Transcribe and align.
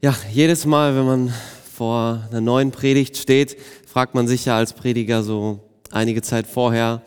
Ja, 0.00 0.14
jedes 0.32 0.64
Mal, 0.64 0.94
wenn 0.94 1.06
man 1.06 1.34
vor 1.74 2.22
einer 2.30 2.40
neuen 2.40 2.70
Predigt 2.70 3.16
steht, 3.16 3.56
fragt 3.84 4.14
man 4.14 4.28
sich 4.28 4.44
ja 4.44 4.56
als 4.56 4.72
Prediger 4.72 5.24
so 5.24 5.58
einige 5.90 6.22
Zeit 6.22 6.46
vorher, 6.46 7.02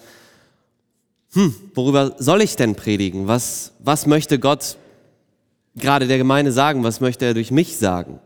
hm, 1.32 1.56
worüber 1.74 2.16
soll 2.18 2.42
ich 2.42 2.58
denn 2.58 2.76
predigen? 2.76 3.28
Was, 3.30 3.72
was 3.80 4.08
möchte 4.08 4.40
Gott 4.40 4.76
gerade 5.78 6.06
der 6.06 6.18
Gemeinde 6.18 6.52
sagen? 6.52 6.84
Was 6.84 7.00
möchte 7.00 7.24
er 7.24 7.34
durch 7.34 7.50
mich 7.50 7.78
sagen? 7.78 8.20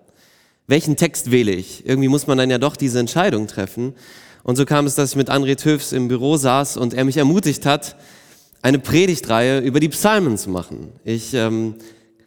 Welchen 0.66 0.96
Text 0.96 1.30
wähle 1.30 1.52
ich? 1.52 1.86
Irgendwie 1.86 2.08
muss 2.08 2.26
man 2.26 2.40
dann 2.40 2.50
ja 2.50 2.58
doch 2.58 2.76
diese 2.76 2.98
Entscheidung 2.98 3.46
treffen. 3.46 3.94
Und 4.42 4.56
so 4.56 4.66
kam 4.66 4.88
es, 4.88 4.96
dass 4.96 5.12
ich 5.12 5.16
mit 5.16 5.30
André 5.30 5.58
Töfs 5.58 5.92
im 5.92 6.08
Büro 6.08 6.38
saß 6.38 6.78
und 6.78 6.96
er 6.96 7.06
mich 7.06 7.18
ermutigt 7.18 7.68
hat, 7.68 7.96
eine 8.64 8.80
Predigtreihe 8.80 9.60
über 9.60 9.80
die 9.80 9.90
Psalmen 9.90 10.40
zu 10.40 10.50
machen. 10.50 10.92
Ich 11.04 11.36
ähm, 11.36 11.76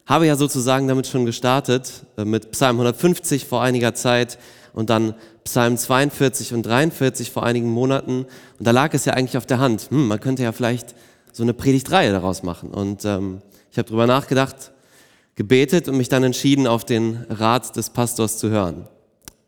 habe 0.09 0.27
ja 0.27 0.37
sozusagen 0.37 0.89
damit 0.89 1.07
schon 1.07 1.27
gestartet, 1.27 2.03
äh, 2.17 2.25
mit 2.25 2.51
Psalm 2.51 2.77
150 2.77 3.45
vor 3.45 3.63
einiger 3.63 3.95
Zeit 3.95 4.39
und 4.73 4.91
dann 4.91 5.15
Psalm 5.45 5.77
42 5.77 6.55
und 6.55 6.65
43 6.65 7.31
vor 7.31 7.45
einigen 7.45 7.69
Monaten. 7.69 8.27
Und 8.59 8.67
da 8.67 8.71
lag 8.71 8.95
es 8.95 9.05
ja 9.05 9.13
eigentlich 9.13 9.37
auf 9.37 9.47
der 9.47 9.61
Hand, 9.61 9.89
hm, 9.91 10.09
man 10.09 10.19
könnte 10.19 10.43
ja 10.43 10.53
vielleicht 10.53 10.95
so 11.33 11.43
eine 11.43 11.53
Predigtreihe 11.53 12.11
daraus 12.11 12.43
machen. 12.43 12.71
Und 12.71 13.05
ähm, 13.05 13.43
ich 13.71 13.79
habe 13.79 13.89
drüber 13.89 14.07
nachgedacht, 14.07 14.73
gebetet 15.37 15.89
und 15.89 15.99
mich 15.99 16.09
dann 16.09 16.25
entschieden, 16.25 16.67
auf 16.67 16.85
den 16.85 17.27
Rat 17.29 17.77
des 17.77 17.91
Pastors 17.91 18.39
zu 18.39 18.49
hören. 18.49 18.89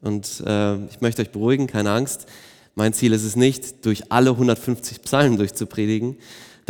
Und 0.02 0.42
äh, 0.46 0.76
ich 0.86 1.00
möchte 1.00 1.22
euch 1.22 1.30
beruhigen, 1.30 1.66
keine 1.66 1.90
Angst. 1.90 2.26
Mein 2.74 2.92
Ziel 2.92 3.12
ist 3.12 3.24
es 3.24 3.34
nicht, 3.34 3.84
durch 3.84 4.12
alle 4.12 4.30
150 4.30 5.02
Psalmen 5.02 5.36
durchzupredigen, 5.36 6.16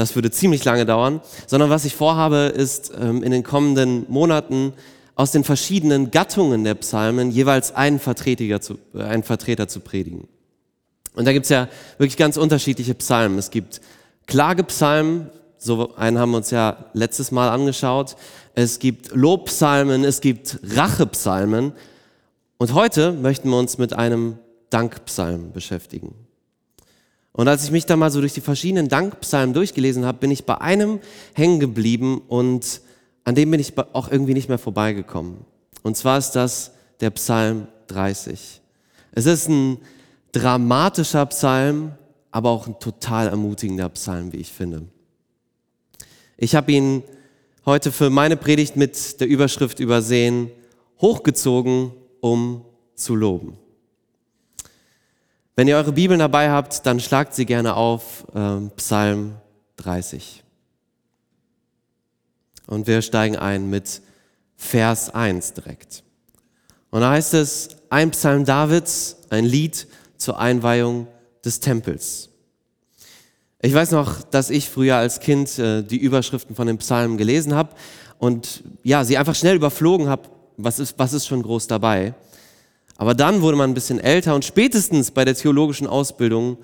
das 0.01 0.15
würde 0.15 0.31
ziemlich 0.31 0.65
lange 0.65 0.87
dauern, 0.87 1.21
sondern 1.47 1.71
was 1.71 1.85
ich 1.85 1.95
vorhabe, 1.95 2.53
ist 2.55 2.93
ähm, 2.99 3.23
in 3.23 3.31
den 3.31 3.43
kommenden 3.43 4.07
Monaten 4.09 4.73
aus 5.15 5.33
den 5.33 5.45
verschiedenen 5.45 6.11
Gattungen 6.11 6.65
der 6.65 6.75
Psalmen 6.75 7.31
jeweils 7.31 7.75
einen 7.75 7.99
Vertreter 7.99 8.61
zu, 8.61 8.79
äh, 8.95 9.03
einen 9.03 9.23
Vertreter 9.23 9.69
zu 9.69 9.81
predigen. 9.81 10.27
Und 11.15 11.27
da 11.27 11.33
gibt 11.33 11.45
es 11.45 11.51
ja 11.51 11.69
wirklich 11.99 12.17
ganz 12.17 12.37
unterschiedliche 12.37 12.95
Psalmen. 12.95 13.39
Es 13.39 13.51
gibt 13.51 13.81
Klagepsalmen, 14.27 15.29
so 15.59 15.95
einen 15.97 16.19
haben 16.19 16.31
wir 16.31 16.39
uns 16.39 16.51
ja 16.51 16.87
letztes 16.95 17.33
Mal 17.33 17.51
angeschaut. 17.51 18.17
Es 18.55 18.79
gibt 18.79 19.15
Lobpsalmen, 19.15 20.05
es 20.05 20.21
gibt 20.21 20.59
Rachepsalmen. 20.63 21.73
Und 22.57 22.75
heute 22.75 23.13
möchten 23.13 23.51
wir 23.51 23.59
uns 23.59 23.77
mit 23.77 23.93
einem 23.93 24.39
Dankpsalm 24.71 25.53
beschäftigen. 25.53 26.15
Und 27.33 27.49
als 27.49 27.65
ich 27.65 27.71
mich 27.71 27.87
da 27.87 27.97
mal 27.97 28.11
so 28.11 28.21
durch 28.21 28.35
die 28.35 28.41
verschiedenen 28.41 28.89
Dankpsalmen 28.89 29.55
durchgelesen 29.55 30.05
habe, 30.05 30.19
bin 30.19 30.31
ich 30.31 30.45
bei 30.45 30.61
einem 30.61 31.01
hängen 31.35 31.61
geblieben 31.61 32.21
und 32.29 32.81
an 33.25 33.35
dem 33.35 33.51
bin 33.51 33.61
ich 33.61 33.79
auch 33.79 34.11
irgendwie 34.11 34.35
nicht 34.35 34.49
mehr 34.49 34.59
vorbeigekommen. 34.59 35.39
Und 35.83 35.97
zwar 35.97 36.19
ist 36.19 36.33
das 36.33 36.73
der 37.01 37.11
Psalm 37.11 37.69
30. 37.87 38.61
Es 39.13 39.27
ist 39.27 39.49
ein 39.49 39.79
dramatischer 40.33 41.27
Psalm, 41.27 41.93
aber 42.31 42.51
auch 42.51 42.67
ein 42.67 42.79
total 42.79 43.29
ermutigender 43.29 43.89
Psalm, 43.91 44.33
wie 44.33 44.39
ich 44.39 44.53
finde. 44.53 44.83
Ich 46.37 46.55
habe 46.55 46.73
ihn 46.73 47.03
heute 47.67 47.93
für 47.93 48.11
meine 48.11 48.37
Predigt 48.37 48.77
mit 48.77 49.21
der 49.21 49.29
Überschrift 49.29 49.81
übersehen, 49.81 50.51
hochgezogen, 51.01 51.93
um 52.21 52.65
zu 52.95 53.15
loben. 53.15 53.57
Wenn 55.57 55.69
ihr 55.69 55.77
eure 55.77 55.93
Bibeln 55.93 56.21
dabei 56.21 56.51
habt, 56.51 56.87
dann 56.87 57.01
schlagt 57.01 57.35
sie 57.35 57.47
gerne 57.47 57.75
auf 57.75 58.27
äh, 58.35 58.69
Psalm 58.77 59.35
30. 59.77 60.43
Und 62.67 62.87
wir 62.87 63.03
steigen 63.03 63.37
ein 63.37 63.69
mit 63.69 64.01
Vers 64.57 65.11
1 65.11 65.55
direkt. 65.55 66.05
Und 66.91 67.01
da 67.01 67.11
heißt 67.11 67.35
es, 67.35 67.77
ein 67.89 68.11
Psalm 68.13 68.45
Davids, 68.45 69.17
ein 69.31 69.45
Lied 69.45 69.87
zur 70.17 70.39
Einweihung 70.39 71.09
des 71.45 71.61
Tempels. 71.61 72.29
Ich 73.63 73.75
weiß 73.75 73.91
noch, 73.91 74.23
dass 74.23 74.51
ich 74.51 74.71
früher 74.71 74.97
als 74.97 75.21
Kind 75.21 75.59
äh, 75.59 75.83
die 75.83 75.99
Überschriften 75.99 76.57
von 76.57 76.67
den 76.67 76.79
Psalmen 76.79 77.19
gelesen 77.19 77.55
habe 77.55 77.75
und 78.19 78.63
ja, 78.83 79.05
sie 79.05 79.19
einfach 79.19 79.35
schnell 79.35 79.57
überflogen 79.57 80.09
habe, 80.09 80.29
was 80.57 80.79
ist, 80.79 80.99
was 80.99 81.13
ist 81.13 81.27
schon 81.27 81.43
groß 81.43 81.67
dabei. 81.67 82.15
Aber 83.01 83.15
dann 83.15 83.41
wurde 83.41 83.57
man 83.57 83.71
ein 83.71 83.75
bisschen 83.75 83.99
älter 83.99 84.35
und 84.35 84.45
spätestens 84.45 85.11
bei 85.11 85.25
der 85.25 85.35
theologischen 85.35 85.87
Ausbildung 85.87 86.59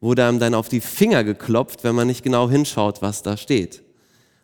wurde 0.00 0.24
einem 0.24 0.38
dann 0.38 0.54
auf 0.54 0.68
die 0.68 0.80
Finger 0.80 1.24
geklopft, 1.24 1.82
wenn 1.82 1.96
man 1.96 2.06
nicht 2.06 2.22
genau 2.22 2.48
hinschaut, 2.48 3.02
was 3.02 3.24
da 3.24 3.36
steht. 3.36 3.82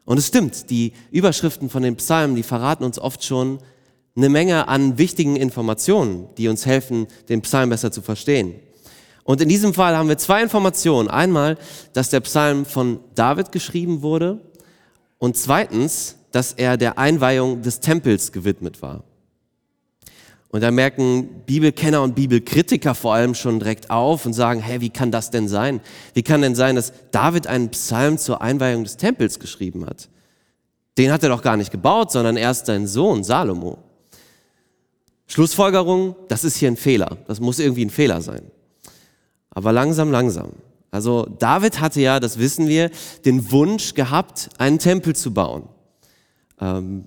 Und 0.04 0.18
es 0.18 0.26
stimmt, 0.26 0.70
die 0.70 0.92
Überschriften 1.12 1.70
von 1.70 1.84
den 1.84 1.94
Psalmen, 1.94 2.34
die 2.34 2.42
verraten 2.42 2.82
uns 2.82 2.98
oft 2.98 3.22
schon 3.22 3.60
eine 4.16 4.28
Menge 4.28 4.66
an 4.66 4.98
wichtigen 4.98 5.36
Informationen, 5.36 6.26
die 6.36 6.48
uns 6.48 6.66
helfen, 6.66 7.06
den 7.28 7.42
Psalm 7.42 7.70
besser 7.70 7.92
zu 7.92 8.02
verstehen. 8.02 8.56
Und 9.22 9.40
in 9.40 9.48
diesem 9.48 9.72
Fall 9.72 9.96
haben 9.96 10.08
wir 10.08 10.18
zwei 10.18 10.42
Informationen. 10.42 11.06
Einmal, 11.06 11.58
dass 11.92 12.10
der 12.10 12.22
Psalm 12.22 12.64
von 12.66 12.98
David 13.14 13.52
geschrieben 13.52 14.02
wurde 14.02 14.40
und 15.18 15.36
zweitens, 15.36 16.16
dass 16.32 16.54
er 16.54 16.76
der 16.76 16.98
Einweihung 16.98 17.62
des 17.62 17.78
Tempels 17.78 18.32
gewidmet 18.32 18.82
war. 18.82 19.04
Und 20.56 20.62
da 20.62 20.70
merken 20.70 21.42
Bibelkenner 21.44 22.02
und 22.02 22.14
Bibelkritiker 22.14 22.94
vor 22.94 23.12
allem 23.12 23.34
schon 23.34 23.58
direkt 23.58 23.90
auf 23.90 24.24
und 24.24 24.32
sagen, 24.32 24.62
hä, 24.62 24.80
wie 24.80 24.88
kann 24.88 25.10
das 25.10 25.30
denn 25.30 25.48
sein? 25.48 25.82
Wie 26.14 26.22
kann 26.22 26.40
denn 26.40 26.54
sein, 26.54 26.76
dass 26.76 26.94
David 27.10 27.46
einen 27.46 27.68
Psalm 27.72 28.16
zur 28.16 28.40
Einweihung 28.40 28.82
des 28.82 28.96
Tempels 28.96 29.38
geschrieben 29.38 29.84
hat? 29.84 30.08
Den 30.96 31.12
hat 31.12 31.22
er 31.22 31.28
doch 31.28 31.42
gar 31.42 31.58
nicht 31.58 31.70
gebaut, 31.70 32.10
sondern 32.10 32.38
erst 32.38 32.64
sein 32.64 32.86
Sohn 32.86 33.22
Salomo. 33.22 33.76
Schlussfolgerung, 35.26 36.16
das 36.28 36.42
ist 36.42 36.56
hier 36.56 36.70
ein 36.70 36.78
Fehler. 36.78 37.18
Das 37.26 37.38
muss 37.38 37.58
irgendwie 37.58 37.84
ein 37.84 37.90
Fehler 37.90 38.22
sein. 38.22 38.50
Aber 39.50 39.72
langsam, 39.72 40.10
langsam. 40.10 40.52
Also 40.90 41.26
David 41.38 41.82
hatte 41.82 42.00
ja, 42.00 42.18
das 42.18 42.38
wissen 42.38 42.66
wir, 42.66 42.90
den 43.26 43.52
Wunsch 43.52 43.92
gehabt, 43.92 44.48
einen 44.56 44.78
Tempel 44.78 45.14
zu 45.14 45.34
bauen. 45.34 45.64
Ähm, 46.62 47.04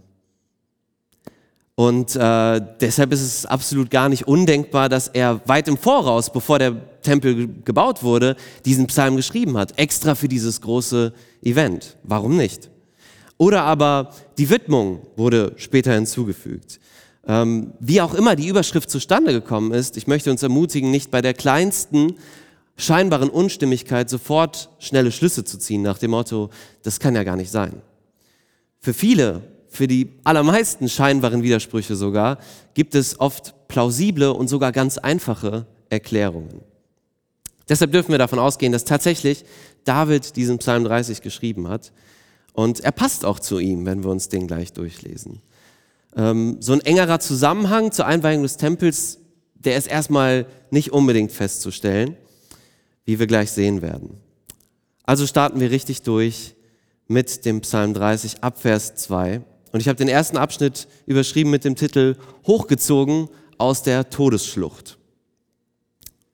und 1.80 2.14
äh, 2.18 2.60
deshalb 2.82 3.14
ist 3.14 3.22
es 3.22 3.46
absolut 3.46 3.90
gar 3.90 4.10
nicht 4.10 4.28
undenkbar, 4.28 4.90
dass 4.90 5.08
er 5.08 5.40
weit 5.48 5.70
im 5.70 5.78
Voraus, 5.78 6.30
bevor 6.30 6.60
der 6.60 7.00
Tempel 7.04 7.48
gebaut 7.64 8.04
wurde, 8.04 8.36
diesen 8.66 8.88
Psalm 8.88 9.16
geschrieben 9.16 9.56
hat, 9.56 9.80
extra 9.80 10.14
für 10.16 10.28
dieses 10.28 10.60
große 10.60 11.14
Event. 11.42 11.96
Warum 12.04 12.36
nicht? 12.36 12.70
Oder 13.38 13.64
aber 13.64 14.12
die 14.38 14.50
Widmung 14.50 15.08
wurde 15.16 15.54
später 15.56 15.94
hinzugefügt. 15.94 16.82
Ähm, 17.26 17.72
wie 17.80 18.02
auch 18.02 18.14
immer 18.14 18.36
die 18.36 18.50
Überschrift 18.50 18.90
zustande 18.90 19.32
gekommen 19.32 19.72
ist, 19.72 19.96
ich 19.96 20.06
möchte 20.06 20.32
uns 20.32 20.44
ermutigen, 20.44 20.92
nicht 20.92 21.12
bei 21.12 21.22
der 21.22 21.34
kleinsten 21.34 22.16
scheinbaren 22.76 23.30
Unstimmigkeit 23.30 24.10
sofort 24.10 24.70
schnelle 24.80 25.14
Schlüsse 25.14 25.46
zu 25.46 25.58
ziehen 25.58 25.84
nach 25.84 25.98
dem 25.98 26.12
Motto, 26.12 26.50
das 26.84 27.00
kann 27.00 27.16
ja 27.16 27.24
gar 27.24 27.38
nicht 27.38 27.52
sein. 27.52 27.82
Für 28.82 28.94
viele 28.94 29.59
für 29.70 29.88
die 29.88 30.10
allermeisten 30.24 30.90
scheinbaren 30.90 31.44
Widersprüche 31.44 31.96
sogar, 31.96 32.40
gibt 32.74 32.96
es 32.96 33.20
oft 33.20 33.54
plausible 33.68 34.34
und 34.34 34.48
sogar 34.48 34.72
ganz 34.72 34.98
einfache 34.98 35.68
Erklärungen. 35.90 36.62
Deshalb 37.70 37.92
dürfen 37.92 38.12
wir 38.12 38.18
davon 38.18 38.40
ausgehen, 38.40 38.72
dass 38.72 38.84
tatsächlich 38.84 39.46
David 39.84 40.36
diesen 40.36 40.58
Psalm 40.58 40.84
30 40.84 41.22
geschrieben 41.22 41.68
hat. 41.68 41.94
Und 42.54 42.80
er 42.80 42.92
passt 42.92 43.26
auch 43.26 43.40
zu 43.40 43.60
ihm, 43.60 43.86
wenn 43.86 44.04
wir 44.04 44.10
uns 44.10 44.28
den 44.28 44.48
gleich 44.48 44.74
durchlesen. 44.74 45.42
Ähm, 46.16 46.58
so 46.60 46.74
ein 46.74 46.82
engerer 46.82 47.20
Zusammenhang 47.20 47.92
zur 47.92 48.08
Einweihung 48.08 48.42
des 48.42 48.58
Tempels, 48.58 49.20
der 49.54 49.78
ist 49.78 49.88
erstmal 49.88 50.48
nicht 50.72 50.92
unbedingt 50.92 51.32
festzustellen, 51.32 52.18
wie 53.06 53.20
wir 53.20 53.28
gleich 53.28 53.52
sehen 53.52 53.84
werden. 53.84 54.18
Also 55.04 55.28
starten 55.28 55.60
wir 55.60 55.70
richtig 55.70 56.02
durch 56.02 56.56
mit 57.08 57.46
dem 57.46 57.62
Psalm 57.62 57.94
30 57.94 58.44
ab 58.44 58.60
Vers 58.60 58.96
2. 58.96 59.42
Und 59.72 59.80
ich 59.80 59.88
habe 59.88 59.98
den 59.98 60.08
ersten 60.08 60.38
Abschnitt 60.38 60.88
überschrieben 61.06 61.52
mit 61.52 61.64
dem 61.64 61.76
Titel 61.76 62.16
Hochgezogen 62.48 63.30
aus 63.58 63.84
der 63.84 64.10
Todesschlucht. 64.10 64.98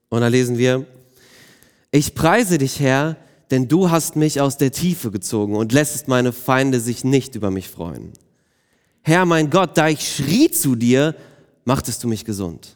Und 0.09 0.21
da 0.21 0.27
lesen 0.27 0.57
wir, 0.57 0.86
ich 1.92 2.15
preise 2.15 2.57
dich, 2.57 2.80
Herr, 2.80 3.18
denn 3.51 3.68
du 3.68 3.89
hast 3.89 4.15
mich 4.15 4.42
aus 4.42 4.57
der 4.57 4.71
Tiefe 4.71 5.12
gezogen 5.12 5.56
und 5.56 5.71
lässt 5.71 6.07
meine 6.07 6.31
Feinde 6.31 6.80
sich 6.80 7.04
nicht 7.04 7.36
über 7.36 7.51
mich 7.51 7.69
freuen. 7.69 8.13
Herr, 9.01 9.25
mein 9.25 9.50
Gott, 9.50 9.77
da 9.77 9.88
ich 9.88 10.15
schrie 10.15 10.50
zu 10.50 10.75
dir, 10.75 11.15
machtest 11.63 12.04
du 12.04 12.07
mich 12.07 12.25
gesund. 12.25 12.75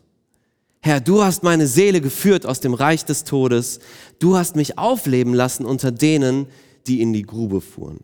Herr, 0.81 1.01
du 1.01 1.23
hast 1.23 1.43
meine 1.43 1.67
Seele 1.67 2.01
geführt 2.01 2.45
aus 2.45 2.59
dem 2.59 2.73
Reich 2.73 3.03
des 3.03 3.23
Todes. 3.23 3.79
Du 4.19 4.37
hast 4.37 4.55
mich 4.55 4.77
aufleben 4.77 5.33
lassen 5.33 5.65
unter 5.65 5.91
denen, 5.91 6.47
die 6.87 7.01
in 7.01 7.11
die 7.11 7.23
Grube 7.23 7.61
fuhren. 7.61 7.99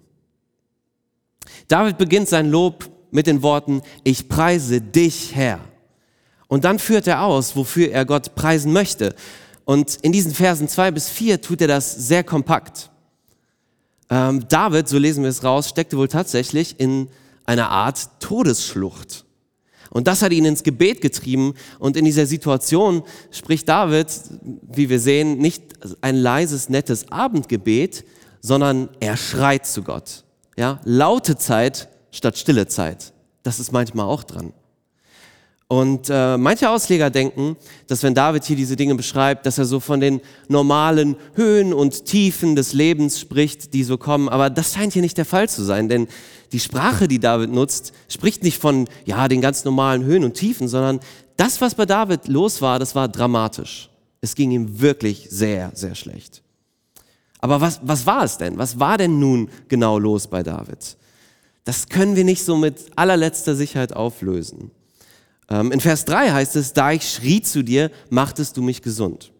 David 1.68 1.98
beginnt 1.98 2.30
sein 2.30 2.50
Lob 2.50 2.90
mit 3.12 3.28
den 3.28 3.42
Worten, 3.42 3.82
ich 4.04 4.28
preise 4.30 4.82
dich, 4.82 5.36
Herr. 5.36 5.60
Und 6.48 6.64
dann 6.64 6.80
führt 6.80 7.08
er 7.08 7.24
aus, 7.24 7.56
wofür 7.56 7.92
er 7.92 8.06
Gott 8.06 8.36
preisen 8.36 8.72
möchte. 8.74 9.16
Und 9.64 9.98
in 10.02 10.12
diesen 10.12 10.34
Versen 10.34 10.68
zwei 10.68 10.92
bis 10.92 11.10
vier 11.10 11.42
tut 11.42 11.62
er 11.62 11.68
das 11.68 11.96
sehr 11.96 12.24
kompakt. 12.24 12.92
Ähm, 14.10 14.46
David, 14.48 14.88
so 14.88 14.98
lesen 14.98 15.24
wir 15.24 15.30
es 15.30 15.44
raus, 15.44 15.70
steckte 15.70 15.98
wohl 15.98 16.08
tatsächlich 16.08 16.80
in 16.80 17.08
einer 17.46 17.70
Art 17.70 18.10
Todesschlucht. 18.20 19.26
Und 19.90 20.08
das 20.08 20.22
hat 20.22 20.34
ihn 20.34 20.46
ins 20.46 20.64
Gebet 20.64 21.00
getrieben. 21.00 21.54
Und 21.80 21.96
in 21.96 22.06
dieser 22.06 22.26
Situation 22.26 23.04
spricht 23.32 23.70
David, 23.70 24.08
wie 24.42 24.90
wir 24.90 25.00
sehen, 25.00 25.38
nicht 25.38 25.64
ein 26.02 26.18
leises, 26.18 26.70
nettes 26.70 27.12
Abendgebet, 27.12 28.04
sondern 28.42 28.90
er 29.00 29.16
schreit 29.16 29.66
zu 29.66 29.84
Gott. 29.84 30.25
Ja, 30.58 30.80
laute 30.86 31.38
Zeit 31.38 31.90
statt 32.12 32.38
stille 32.38 32.68
Zeit. 32.68 33.14
Das 33.44 33.60
ist 33.60 33.72
manchmal 33.72 34.06
auch 34.06 34.24
dran. 34.24 34.54
Und 35.68 36.10
äh, 36.12 36.38
manche 36.38 36.70
Ausleger 36.70 37.10
denken, 37.10 37.58
dass 37.88 38.04
wenn 38.04 38.14
David 38.14 38.44
hier 38.44 38.56
diese 38.56 38.76
Dinge 38.76 38.94
beschreibt, 38.94 39.48
dass 39.48 39.58
er 39.58 39.66
so 39.66 39.80
von 39.80 40.00
den 40.00 40.22
normalen 40.48 41.16
Höhen 41.34 41.74
und 41.74 42.06
Tiefen 42.06 42.56
des 42.56 42.74
Lebens 42.74 43.20
spricht, 43.20 43.74
die 43.74 43.84
so 43.84 43.98
kommen. 43.98 44.30
Aber 44.30 44.52
das 44.52 44.74
scheint 44.74 44.94
hier 44.94 45.02
nicht 45.02 45.18
der 45.18 45.26
Fall 45.26 45.50
zu 45.50 45.64
sein, 45.64 45.90
denn 45.90 46.08
die 46.52 46.60
Sprache, 46.60 47.08
die 47.08 47.20
David 47.20 47.52
nutzt, 47.52 47.94
spricht 48.08 48.44
nicht 48.44 48.62
von 48.62 48.88
ja 49.06 49.28
den 49.28 49.42
ganz 49.42 49.66
normalen 49.66 50.04
Höhen 50.04 50.24
und 50.24 50.36
Tiefen, 50.36 50.68
sondern 50.68 51.00
das, 51.36 51.60
was 51.62 51.74
bei 51.74 51.88
David 51.88 52.28
los 52.28 52.62
war, 52.62 52.78
das 52.78 52.94
war 52.94 53.08
dramatisch. 53.08 53.90
Es 54.22 54.36
ging 54.36 54.52
ihm 54.52 54.80
wirklich 54.80 55.28
sehr, 55.32 55.72
sehr 55.74 55.96
schlecht. 55.96 56.45
Aber 57.46 57.62
was, 57.62 57.80
was 57.84 58.08
war 58.08 58.24
es 58.24 58.40
denn? 58.40 58.58
Was 58.58 58.80
war 58.80 58.98
denn 58.98 59.20
nun 59.20 59.50
genau 59.68 60.00
los 60.00 60.26
bei 60.26 60.42
David? 60.42 60.98
Das 61.64 61.90
können 61.90 62.16
wir 62.16 62.24
nicht 62.24 62.44
so 62.44 62.58
mit 62.58 62.86
allerletzter 62.96 63.54
Sicherheit 63.54 63.96
auflösen. 63.96 64.72
Ähm, 65.48 65.72
in 65.72 65.80
Vers 65.80 66.06
3 66.06 66.32
heißt 66.32 66.56
es, 66.56 66.74
da 66.74 66.92
ich 66.92 67.08
schrie 67.08 67.44
zu 67.44 67.62
dir, 67.62 67.92
machtest 68.10 68.58
du 68.58 68.64
mich 68.64 68.82
gesund. 68.82 69.32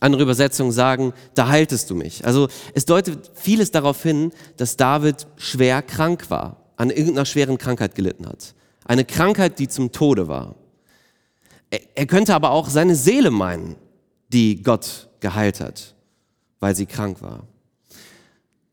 Andere 0.00 0.22
Übersetzungen 0.22 0.72
sagen, 0.72 1.12
da 1.34 1.48
heiltest 1.48 1.90
du 1.90 1.94
mich. 1.94 2.24
Also 2.24 2.48
es 2.72 2.86
deutet 2.86 3.32
vieles 3.34 3.70
darauf 3.70 4.02
hin, 4.02 4.32
dass 4.56 4.78
David 4.78 5.26
schwer 5.36 5.82
krank 5.82 6.30
war, 6.30 6.56
an 6.76 6.88
irgendeiner 6.88 7.26
schweren 7.26 7.58
Krankheit 7.58 7.94
gelitten 7.94 8.26
hat. 8.26 8.54
Eine 8.86 9.04
Krankheit, 9.04 9.58
die 9.58 9.68
zum 9.68 9.92
Tode 9.92 10.26
war. 10.26 10.54
Er 11.68 12.06
könnte 12.06 12.34
aber 12.34 12.52
auch 12.52 12.70
seine 12.70 12.94
Seele 12.96 13.30
meinen, 13.30 13.76
die 14.32 14.62
Gott 14.62 15.10
geheilt 15.20 15.60
hat, 15.60 15.94
weil 16.64 16.74
sie 16.74 16.86
krank 16.86 17.20
war. 17.20 17.46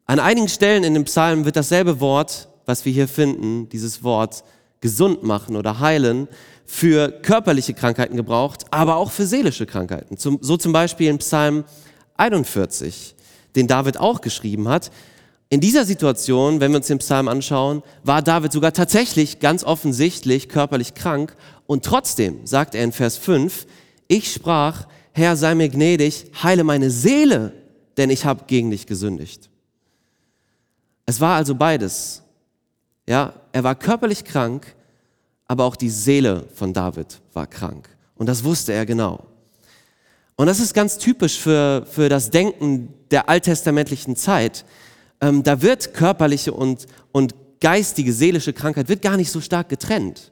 An 0.05 0.21
einigen 0.21 0.47
Stellen 0.47 0.85
in 0.85 0.93
dem 0.93 1.03
Psalm 1.03 1.43
wird 1.43 1.57
dasselbe 1.57 1.99
Wort, 1.99 2.47
was 2.65 2.85
wir 2.85 2.93
hier 2.93 3.09
finden, 3.09 3.67
dieses 3.67 4.01
Wort 4.01 4.45
gesund 4.79 5.23
machen 5.23 5.57
oder 5.57 5.81
heilen, 5.81 6.29
für 6.65 7.11
körperliche 7.11 7.73
Krankheiten 7.73 8.15
gebraucht, 8.15 8.63
aber 8.71 8.95
auch 8.95 9.11
für 9.11 9.25
seelische 9.25 9.65
Krankheiten. 9.65 10.15
so 10.15 10.55
zum 10.55 10.71
Beispiel 10.71 11.09
in 11.09 11.17
Psalm 11.17 11.65
41, 12.15 13.13
den 13.57 13.67
David 13.67 13.97
auch 13.97 14.21
geschrieben 14.21 14.69
hat. 14.69 14.89
In 15.49 15.59
dieser 15.59 15.83
Situation, 15.83 16.61
wenn 16.61 16.71
wir 16.71 16.77
uns 16.77 16.87
den 16.87 16.99
Psalm 16.99 17.27
anschauen, 17.27 17.83
war 18.05 18.21
David 18.21 18.53
sogar 18.53 18.71
tatsächlich 18.71 19.39
ganz 19.39 19.65
offensichtlich 19.65 20.47
körperlich 20.47 20.93
krank 20.93 21.35
und 21.67 21.83
trotzdem 21.83 22.47
sagt 22.47 22.73
er 22.73 22.85
in 22.85 22.93
Vers 22.93 23.17
5, 23.17 23.67
ich 24.07 24.31
sprach, 24.31 24.87
Herr, 25.11 25.35
sei 25.35 25.55
mir 25.55 25.67
gnädig, 25.67 26.31
heile 26.41 26.63
meine 26.63 26.89
Seele, 26.89 27.60
denn 27.97 28.09
ich 28.09 28.25
habe 28.25 28.45
gegen 28.47 28.71
dich 28.71 28.87
gesündigt. 28.87 29.49
Es 31.05 31.19
war 31.19 31.35
also 31.35 31.55
beides. 31.55 32.23
Ja, 33.07 33.33
er 33.51 33.63
war 33.63 33.75
körperlich 33.75 34.23
krank, 34.23 34.75
aber 35.47 35.65
auch 35.65 35.75
die 35.75 35.89
Seele 35.89 36.47
von 36.53 36.73
David 36.73 37.21
war 37.33 37.47
krank. 37.47 37.89
Und 38.15 38.27
das 38.27 38.43
wusste 38.43 38.73
er 38.73 38.85
genau. 38.85 39.25
Und 40.35 40.47
das 40.47 40.59
ist 40.59 40.73
ganz 40.73 40.97
typisch 40.97 41.39
für, 41.39 41.85
für 41.89 42.09
das 42.09 42.29
Denken 42.29 42.93
der 43.11 43.29
alttestamentlichen 43.29 44.15
Zeit. 44.15 44.65
Ähm, 45.19 45.43
da 45.43 45.61
wird 45.61 45.93
körperliche 45.93 46.53
und, 46.53 46.87
und 47.11 47.35
geistige, 47.59 48.13
seelische 48.13 48.53
Krankheit 48.53 48.89
wird 48.89 49.01
gar 49.01 49.17
nicht 49.17 49.31
so 49.31 49.41
stark 49.41 49.69
getrennt. 49.69 50.31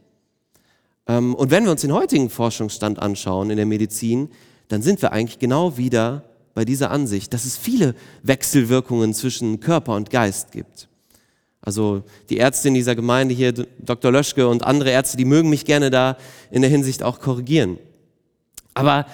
Ähm, 1.07 1.35
und 1.35 1.51
wenn 1.51 1.63
wir 1.65 1.71
uns 1.71 1.81
den 1.81 1.93
heutigen 1.93 2.29
Forschungsstand 2.29 2.99
anschauen 2.99 3.49
in 3.49 3.57
der 3.57 3.65
Medizin, 3.65 4.29
dann 4.67 4.81
sind 4.81 5.01
wir 5.01 5.11
eigentlich 5.11 5.39
genau 5.39 5.77
wieder 5.77 6.28
bei 6.59 6.65
dieser 6.65 6.91
Ansicht, 6.91 7.33
dass 7.33 7.45
es 7.45 7.55
viele 7.55 7.95
Wechselwirkungen 8.21 9.13
zwischen 9.13 9.61
Körper 9.61 9.95
und 9.95 10.09
Geist 10.09 10.51
gibt. 10.51 10.89
Also 11.61 12.03
die 12.29 12.35
Ärzte 12.35 12.67
in 12.67 12.73
dieser 12.73 12.95
Gemeinde 12.95 13.33
hier, 13.33 13.53
Dr. 13.53 14.11
Löschke 14.11 14.45
und 14.45 14.61
andere 14.65 14.89
Ärzte, 14.89 15.15
die 15.15 15.23
mögen 15.23 15.49
mich 15.49 15.63
gerne 15.63 15.89
da 15.89 16.17
in 16.51 16.61
der 16.61 16.69
Hinsicht 16.69 17.01
auch 17.01 17.21
korrigieren. 17.21 17.77
Aber 18.73 19.05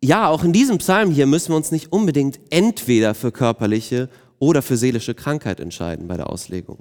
ja, 0.00 0.28
auch 0.28 0.44
in 0.44 0.52
diesem 0.52 0.78
Psalm 0.78 1.10
hier 1.10 1.26
müssen 1.26 1.48
wir 1.48 1.56
uns 1.56 1.72
nicht 1.72 1.90
unbedingt 1.90 2.38
entweder 2.50 3.16
für 3.16 3.32
körperliche 3.32 4.08
oder 4.38 4.62
für 4.62 4.76
seelische 4.76 5.16
Krankheit 5.16 5.58
entscheiden 5.58 6.06
bei 6.06 6.16
der 6.16 6.30
Auslegung. 6.30 6.78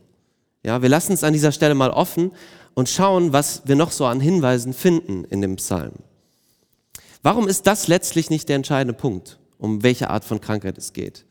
Ja, 0.64 0.84
wir 0.84 0.90
lassen 0.90 1.14
es 1.14 1.24
an 1.24 1.34
dieser 1.34 1.52
Stelle 1.52 1.74
mal 1.74 1.90
offen 1.90 2.34
und 2.76 2.88
schauen, 2.88 3.34
was 3.34 3.64
wir 3.66 3.76
noch 3.76 3.92
so 3.94 4.06
an 4.06 4.20
Hinweisen 4.20 4.74
finden 4.74 5.24
in 5.24 5.42
dem 5.42 5.56
Psalm. 5.56 5.94
Warum 7.24 7.48
ist 7.48 7.66
das 7.68 7.88
letztlich 7.88 8.30
nicht 8.30 8.50
der 8.50 8.58
entscheidende 8.58 8.94
Punkt, 8.94 9.40
um 9.58 9.82
welche 9.82 10.10
Art 10.10 10.26
von 10.26 10.42
Krankheit 10.42 10.78
es 10.78 10.92
geht? 10.92 11.26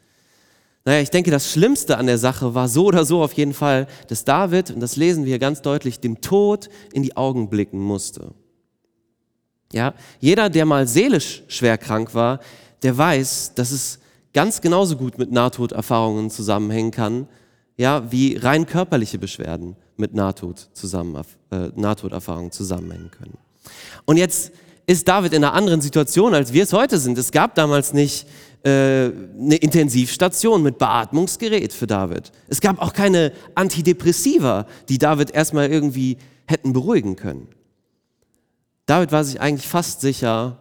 Naja, 0.84 1.00
ich 1.00 1.10
denke, 1.10 1.30
das 1.30 1.52
Schlimmste 1.52 1.98
an 1.98 2.06
der 2.06 2.18
Sache 2.18 2.54
war 2.54 2.68
so 2.68 2.86
oder 2.86 3.04
so 3.04 3.22
auf 3.22 3.34
jeden 3.34 3.54
Fall, 3.54 3.86
dass 4.08 4.24
David, 4.24 4.70
und 4.70 4.80
das 4.80 4.96
lesen 4.96 5.24
wir 5.24 5.30
hier 5.30 5.38
ganz 5.38 5.62
deutlich, 5.62 6.00
dem 6.00 6.20
Tod 6.22 6.70
in 6.92 7.02
die 7.02 7.16
Augen 7.16 7.50
blicken 7.50 7.78
musste. 7.78 8.32
Ja, 9.72 9.94
jeder, 10.18 10.50
der 10.50 10.64
mal 10.64 10.88
seelisch 10.88 11.44
schwer 11.46 11.78
krank 11.78 12.14
war, 12.14 12.40
der 12.82 12.96
weiß, 12.96 13.52
dass 13.54 13.70
es 13.70 14.00
ganz 14.34 14.60
genauso 14.60 14.96
gut 14.96 15.18
mit 15.18 15.30
Nahtoderfahrungen 15.30 16.30
zusammenhängen 16.30 16.90
kann, 16.90 17.28
ja, 17.76 18.10
wie 18.10 18.36
rein 18.36 18.66
körperliche 18.66 19.18
Beschwerden 19.18 19.76
mit 19.96 20.14
Nahtod 20.14 20.70
zusammen, 20.72 21.22
äh, 21.50 21.68
Nahtoderfahrungen 21.76 22.50
zusammenhängen 22.50 23.10
können. 23.10 23.38
Und 24.04 24.16
jetzt 24.16 24.52
ist 24.86 25.08
David 25.08 25.32
in 25.32 25.44
einer 25.44 25.54
anderen 25.54 25.80
Situation, 25.80 26.34
als 26.34 26.52
wir 26.52 26.62
es 26.62 26.72
heute 26.72 26.98
sind. 26.98 27.16
Es 27.18 27.30
gab 27.30 27.54
damals 27.54 27.92
nicht 27.92 28.26
äh, 28.64 28.68
eine 28.68 29.56
Intensivstation 29.56 30.62
mit 30.62 30.78
Beatmungsgerät 30.78 31.72
für 31.72 31.86
David. 31.86 32.32
Es 32.48 32.60
gab 32.60 32.80
auch 32.80 32.92
keine 32.92 33.32
Antidepressiva, 33.54 34.66
die 34.88 34.98
David 34.98 35.30
erstmal 35.32 35.70
irgendwie 35.70 36.18
hätten 36.46 36.72
beruhigen 36.72 37.16
können. 37.16 37.48
David 38.86 39.12
war 39.12 39.24
sich 39.24 39.40
eigentlich 39.40 39.68
fast 39.68 40.00
sicher, 40.00 40.58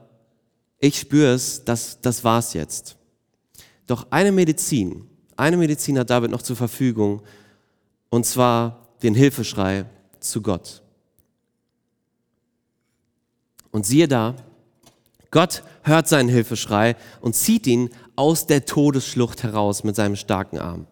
ich 0.80 1.00
spüre 1.00 1.34
es, 1.34 1.64
das, 1.64 2.02
das 2.02 2.24
war's 2.24 2.54
jetzt. 2.54 2.98
Doch 3.88 4.08
eine 4.10 4.32
Medizin, 4.32 5.08
eine 5.36 5.58
Medizin 5.58 5.98
hat 6.00 6.10
David 6.10 6.32
noch 6.32 6.42
zur 6.42 6.56
Verfügung, 6.56 7.22
und 8.10 8.26
zwar 8.26 8.88
den 9.04 9.16
Hilfeschrei 9.16 9.86
zu 10.20 10.42
Gott. 10.42 10.82
Und 13.72 13.86
siehe 13.86 14.08
da, 14.08 14.36
Gott 15.32 15.64
hört 15.84 16.08
seinen 16.08 16.30
Hilfeschrei 16.30 16.96
und 17.22 17.36
zieht 17.36 17.66
ihn 17.66 17.90
aus 18.16 18.46
der 18.46 18.66
Todesschlucht 18.66 19.44
heraus 19.44 19.84
mit 19.84 19.96
seinem 19.96 20.16
starken 20.16 20.60
Arm. 20.60 20.88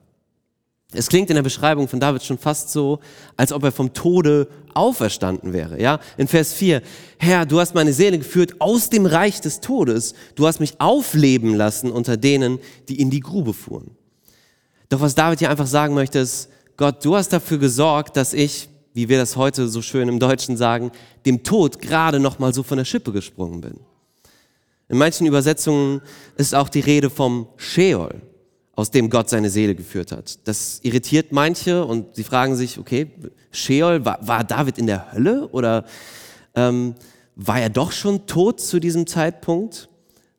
Es 0.92 1.08
klingt 1.08 1.30
in 1.30 1.36
der 1.36 1.44
Beschreibung 1.44 1.88
von 1.88 2.00
David 2.00 2.24
schon 2.24 2.40
fast 2.40 2.72
so, 2.72 3.00
als 3.38 3.54
ob 3.54 3.64
er 3.64 3.72
vom 3.72 3.94
Tode 3.94 4.48
auferstanden 4.74 5.54
wäre. 5.54 5.80
Ja, 5.80 6.00
in 6.18 6.28
Vers 6.28 6.54
4. 6.54 6.82
Herr, 7.20 7.46
du 7.46 7.60
hast 7.60 7.76
meine 7.76 7.94
Seele 7.94 8.18
geführt 8.18 8.56
aus 8.60 8.90
dem 8.90 9.06
Reich 9.06 9.40
des 9.40 9.60
Todes. 9.60 10.16
Du 10.34 10.48
hast 10.48 10.60
mich 10.60 10.82
aufleben 10.82 11.54
lassen 11.54 11.92
unter 11.92 12.18
denen, 12.18 12.58
die 12.88 13.00
in 13.00 13.12
die 13.12 13.20
Grube 13.20 13.54
fuhren. 13.54 13.92
Doch 14.88 15.02
was 15.02 15.14
David 15.14 15.40
hier 15.40 15.52
einfach 15.52 15.68
sagen 15.68 15.94
möchte, 15.94 16.20
ist, 16.20 16.50
Gott, 16.76 17.06
du 17.06 17.16
hast 17.16 17.34
dafür 17.34 17.60
gesorgt, 17.60 18.18
dass 18.18 18.34
ich, 18.34 18.70
wie 19.00 19.08
wir 19.08 19.18
das 19.18 19.38
heute 19.38 19.70
so 19.70 19.82
schön 19.82 20.10
im 20.10 20.20
Deutschen 20.20 20.58
sagen, 20.58 20.92
dem 21.26 21.42
Tod 21.44 21.80
gerade 21.80 22.20
noch 22.20 22.38
mal 22.38 22.54
so 22.54 22.64
von 22.64 22.78
der 22.78 22.84
Schippe 22.84 23.14
gesprungen 23.14 23.62
bin. 23.62 23.80
In 24.90 24.98
manchen 24.98 25.26
Übersetzungen 25.26 26.02
ist 26.36 26.54
auch 26.54 26.68
die 26.68 26.82
Rede 26.82 27.10
vom 27.10 27.48
Sheol, 27.56 28.22
aus 28.76 28.92
dem 28.92 29.10
Gott 29.10 29.30
seine 29.30 29.50
Seele 29.50 29.74
geführt 29.74 30.12
hat. 30.12 30.46
Das 30.50 30.82
irritiert 30.84 31.32
manche 31.32 31.86
und 31.86 32.14
sie 32.18 32.26
fragen 32.26 32.58
sich, 32.58 32.78
okay, 32.78 33.10
Sheol, 33.52 34.04
war, 34.04 34.20
war 34.28 34.44
David 34.44 34.78
in 34.78 34.88
der 34.88 35.14
Hölle 35.14 35.48
oder 35.48 35.86
ähm, 36.56 36.96
war 37.38 37.62
er 37.62 37.70
doch 37.70 37.94
schon 37.94 38.26
tot 38.26 38.60
zu 38.60 38.82
diesem 38.82 39.08
Zeitpunkt? 39.08 39.88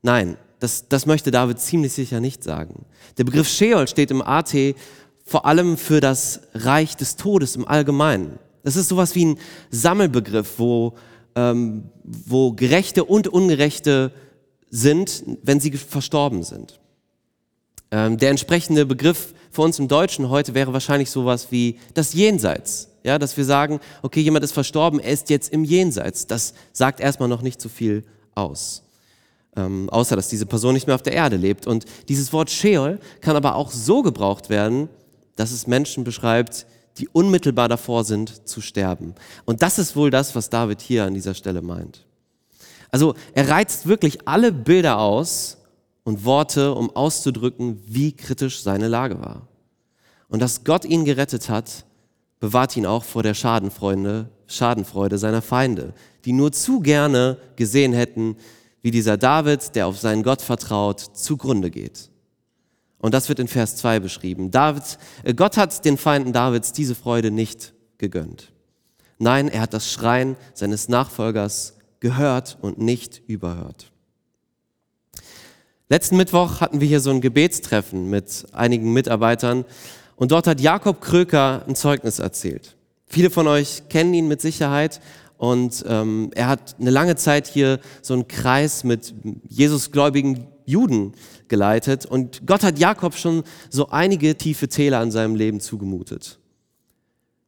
Nein, 0.02 0.36
das, 0.58 0.86
das 0.86 1.06
möchte 1.06 1.30
David 1.30 1.60
ziemlich 1.60 1.94
sicher 1.94 2.20
nicht 2.20 2.44
sagen. 2.44 2.84
Der 3.16 3.24
Begriff 3.24 3.48
Sheol 3.48 3.88
steht 3.88 4.10
im 4.10 4.20
AT 4.20 4.54
vor 5.24 5.46
allem 5.46 5.76
für 5.76 6.00
das 6.00 6.40
Reich 6.54 6.96
des 6.96 7.16
Todes 7.16 7.56
im 7.56 7.66
Allgemeinen. 7.66 8.38
Das 8.62 8.76
ist 8.76 8.88
sowas 8.88 9.14
wie 9.14 9.26
ein 9.26 9.38
Sammelbegriff, 9.70 10.58
wo, 10.58 10.94
ähm, 11.34 11.84
wo 12.04 12.52
Gerechte 12.52 13.04
und 13.04 13.28
Ungerechte 13.28 14.12
sind, 14.70 15.24
wenn 15.42 15.60
sie 15.60 15.72
verstorben 15.72 16.42
sind. 16.42 16.80
Ähm, 17.90 18.18
der 18.18 18.30
entsprechende 18.30 18.86
Begriff 18.86 19.34
für 19.50 19.62
uns 19.62 19.78
im 19.78 19.88
Deutschen 19.88 20.30
heute 20.30 20.54
wäre 20.54 20.72
wahrscheinlich 20.72 21.10
sowas 21.10 21.48
wie 21.50 21.78
das 21.94 22.14
Jenseits. 22.14 22.88
Ja, 23.02 23.18
dass 23.18 23.36
wir 23.36 23.44
sagen, 23.44 23.80
okay, 24.02 24.20
jemand 24.20 24.44
ist 24.44 24.52
verstorben, 24.52 25.00
er 25.00 25.12
ist 25.12 25.30
jetzt 25.30 25.52
im 25.52 25.64
Jenseits. 25.64 26.26
Das 26.26 26.52
sagt 26.72 27.00
erstmal 27.00 27.28
noch 27.28 27.42
nicht 27.42 27.60
so 27.60 27.68
viel 27.68 28.04
aus. 28.34 28.82
Ähm, 29.56 29.88
außer 29.90 30.16
dass 30.16 30.28
diese 30.28 30.46
Person 30.46 30.74
nicht 30.74 30.86
mehr 30.86 30.94
auf 30.94 31.02
der 31.02 31.14
Erde 31.14 31.36
lebt. 31.36 31.66
Und 31.66 31.86
dieses 32.08 32.32
Wort 32.32 32.50
Sheol 32.50 33.00
kann 33.20 33.36
aber 33.36 33.56
auch 33.56 33.72
so 33.72 34.02
gebraucht 34.02 34.50
werden, 34.50 34.88
dass 35.36 35.50
es 35.50 35.66
Menschen 35.66 36.04
beschreibt, 36.04 36.66
die 36.98 37.08
unmittelbar 37.08 37.68
davor 37.68 38.04
sind 38.04 38.48
zu 38.48 38.60
sterben. 38.60 39.14
Und 39.44 39.62
das 39.62 39.78
ist 39.78 39.96
wohl 39.96 40.10
das, 40.10 40.34
was 40.34 40.50
David 40.50 40.80
hier 40.80 41.04
an 41.04 41.14
dieser 41.14 41.34
Stelle 41.34 41.62
meint. 41.62 42.06
Also 42.90 43.14
er 43.34 43.48
reizt 43.48 43.86
wirklich 43.86 44.26
alle 44.26 44.52
Bilder 44.52 44.98
aus 44.98 45.58
und 46.04 46.24
Worte, 46.24 46.74
um 46.74 46.94
auszudrücken, 46.94 47.80
wie 47.86 48.12
kritisch 48.12 48.62
seine 48.62 48.88
Lage 48.88 49.20
war. 49.20 49.48
Und 50.28 50.40
dass 50.40 50.64
Gott 50.64 50.84
ihn 50.84 51.04
gerettet 51.04 51.48
hat, 51.48 51.84
bewahrt 52.40 52.76
ihn 52.76 52.86
auch 52.86 53.04
vor 53.04 53.22
der 53.22 53.34
Schadenfreude, 53.34 54.28
Schadenfreude 54.46 55.18
seiner 55.18 55.42
Feinde, 55.42 55.92
die 56.24 56.32
nur 56.32 56.52
zu 56.52 56.80
gerne 56.80 57.36
gesehen 57.56 57.92
hätten, 57.92 58.36
wie 58.82 58.90
dieser 58.90 59.16
David, 59.16 59.74
der 59.76 59.86
auf 59.86 59.98
seinen 59.98 60.22
Gott 60.22 60.42
vertraut, 60.42 61.00
zugrunde 61.00 61.70
geht. 61.70 62.10
Und 63.00 63.14
das 63.14 63.28
wird 63.28 63.38
in 63.38 63.48
Vers 63.48 63.76
2 63.76 64.00
beschrieben. 64.00 64.50
David, 64.50 64.98
äh, 65.24 65.34
Gott 65.34 65.56
hat 65.56 65.84
den 65.84 65.96
Feinden 65.96 66.32
Davids 66.32 66.72
diese 66.72 66.94
Freude 66.94 67.30
nicht 67.30 67.72
gegönnt. 67.98 68.52
Nein, 69.18 69.48
er 69.48 69.62
hat 69.62 69.74
das 69.74 69.90
Schreien 69.90 70.36
seines 70.54 70.88
Nachfolgers 70.88 71.74
gehört 72.00 72.58
und 72.60 72.78
nicht 72.78 73.22
überhört. 73.26 73.90
Letzten 75.88 76.16
Mittwoch 76.16 76.60
hatten 76.60 76.80
wir 76.80 76.88
hier 76.88 77.00
so 77.00 77.10
ein 77.10 77.20
Gebetstreffen 77.20 78.08
mit 78.08 78.46
einigen 78.52 78.92
Mitarbeitern 78.92 79.64
und 80.16 80.30
dort 80.30 80.46
hat 80.46 80.60
Jakob 80.60 81.00
Kröker 81.00 81.64
ein 81.66 81.74
Zeugnis 81.74 82.18
erzählt. 82.18 82.76
Viele 83.06 83.28
von 83.28 83.48
euch 83.48 83.88
kennen 83.88 84.14
ihn 84.14 84.28
mit 84.28 84.40
Sicherheit 84.40 85.00
und 85.36 85.84
ähm, 85.88 86.30
er 86.34 86.46
hat 86.46 86.76
eine 86.78 86.90
lange 86.90 87.16
Zeit 87.16 87.46
hier 87.48 87.80
so 88.02 88.14
einen 88.14 88.28
Kreis 88.28 88.84
mit 88.84 89.14
Jesusgläubigen 89.48 90.46
Juden 90.64 91.12
geleitet. 91.48 92.06
Und 92.06 92.46
Gott 92.46 92.62
hat 92.62 92.78
Jakob 92.78 93.14
schon 93.14 93.44
so 93.68 93.88
einige 93.88 94.36
tiefe 94.36 94.68
Täler 94.68 94.98
an 94.98 95.10
seinem 95.10 95.34
Leben 95.34 95.60
zugemutet. 95.60 96.38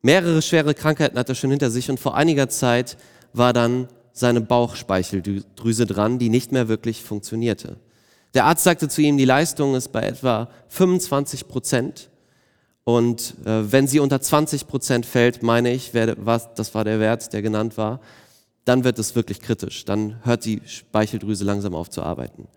Mehrere 0.03 0.43
schwere 0.43 0.75
Krankheiten 0.75 1.19
hat 1.19 1.29
er 1.29 1.35
schon 1.35 1.51
hinter 1.51 1.71
sich 1.71 1.89
und 1.89 2.01
vor 2.01 2.17
einiger 2.17 2.49
Zeit 2.49 2.97
war 3.33 3.53
dann 3.53 3.89
seine 4.13 4.41
Bauchspeicheldrüse 4.41 5.87
dran, 5.87 6.19
die 6.19 6.29
nicht 6.29 6.53
mehr 6.53 6.69
wirklich 6.69 7.03
funktionierte. 7.03 7.77
Der 8.35 8.47
Arzt 8.47 8.65
sagte 8.65 8.89
zu 8.89 9.03
ihm, 9.03 9.17
die 9.17 9.25
Leistung 9.25 9.75
ist 9.75 9.93
bei 9.93 10.03
etwa 10.03 10.49
25 10.69 11.49
Prozent. 11.49 12.11
Und 12.85 13.35
äh, 13.45 13.71
wenn 13.71 13.87
sie 13.87 14.01
unter 14.01 14.21
20 14.21 14.67
Prozent 14.67 15.07
fällt, 15.07 15.43
meine 15.43 15.73
ich, 15.73 15.95
wer, 15.95 16.17
was, 16.19 16.53
das 16.55 16.75
war 16.75 16.85
der 16.85 16.99
Wert, 16.99 17.33
der 17.33 17.43
genannt 17.43 17.77
war, 17.77 18.01
dann 18.65 18.85
wird 18.85 18.99
es 18.99 19.15
wirklich 19.15 19.41
kritisch. 19.41 19.85
Dann 19.85 20.25
hört 20.25 20.45
die 20.45 20.63
Speicheldrüse 20.67 21.45
langsam 21.45 21.75
auf 21.75 21.91
zu 21.91 22.03
arbeiten. 22.03 22.49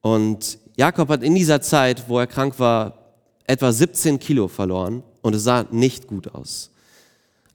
Und 0.00 0.58
Jakob 0.76 1.08
hat 1.08 1.22
in 1.22 1.34
dieser 1.34 1.60
Zeit, 1.60 2.08
wo 2.08 2.18
er 2.18 2.26
krank 2.26 2.58
war, 2.58 3.14
etwa 3.44 3.72
17 3.72 4.18
Kilo 4.18 4.48
verloren 4.48 5.02
und 5.22 5.34
es 5.34 5.44
sah 5.44 5.66
nicht 5.70 6.06
gut 6.06 6.34
aus. 6.34 6.70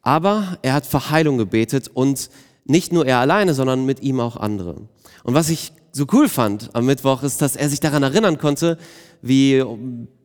Aber 0.01 0.57
er 0.61 0.73
hat 0.73 0.85
Verheilung 0.85 1.37
gebetet 1.37 1.89
und 1.93 2.29
nicht 2.65 2.91
nur 2.91 3.05
er 3.05 3.19
alleine, 3.19 3.53
sondern 3.53 3.85
mit 3.85 4.01
ihm 4.01 4.19
auch 4.19 4.37
andere. 4.37 4.75
Und 5.23 5.33
was 5.33 5.49
ich 5.49 5.71
so 5.91 6.05
cool 6.11 6.27
fand 6.27 6.75
am 6.75 6.85
Mittwoch 6.85 7.23
ist, 7.23 7.41
dass 7.41 7.55
er 7.55 7.69
sich 7.69 7.79
daran 7.79 8.03
erinnern 8.03 8.37
konnte, 8.37 8.77
wie 9.21 9.63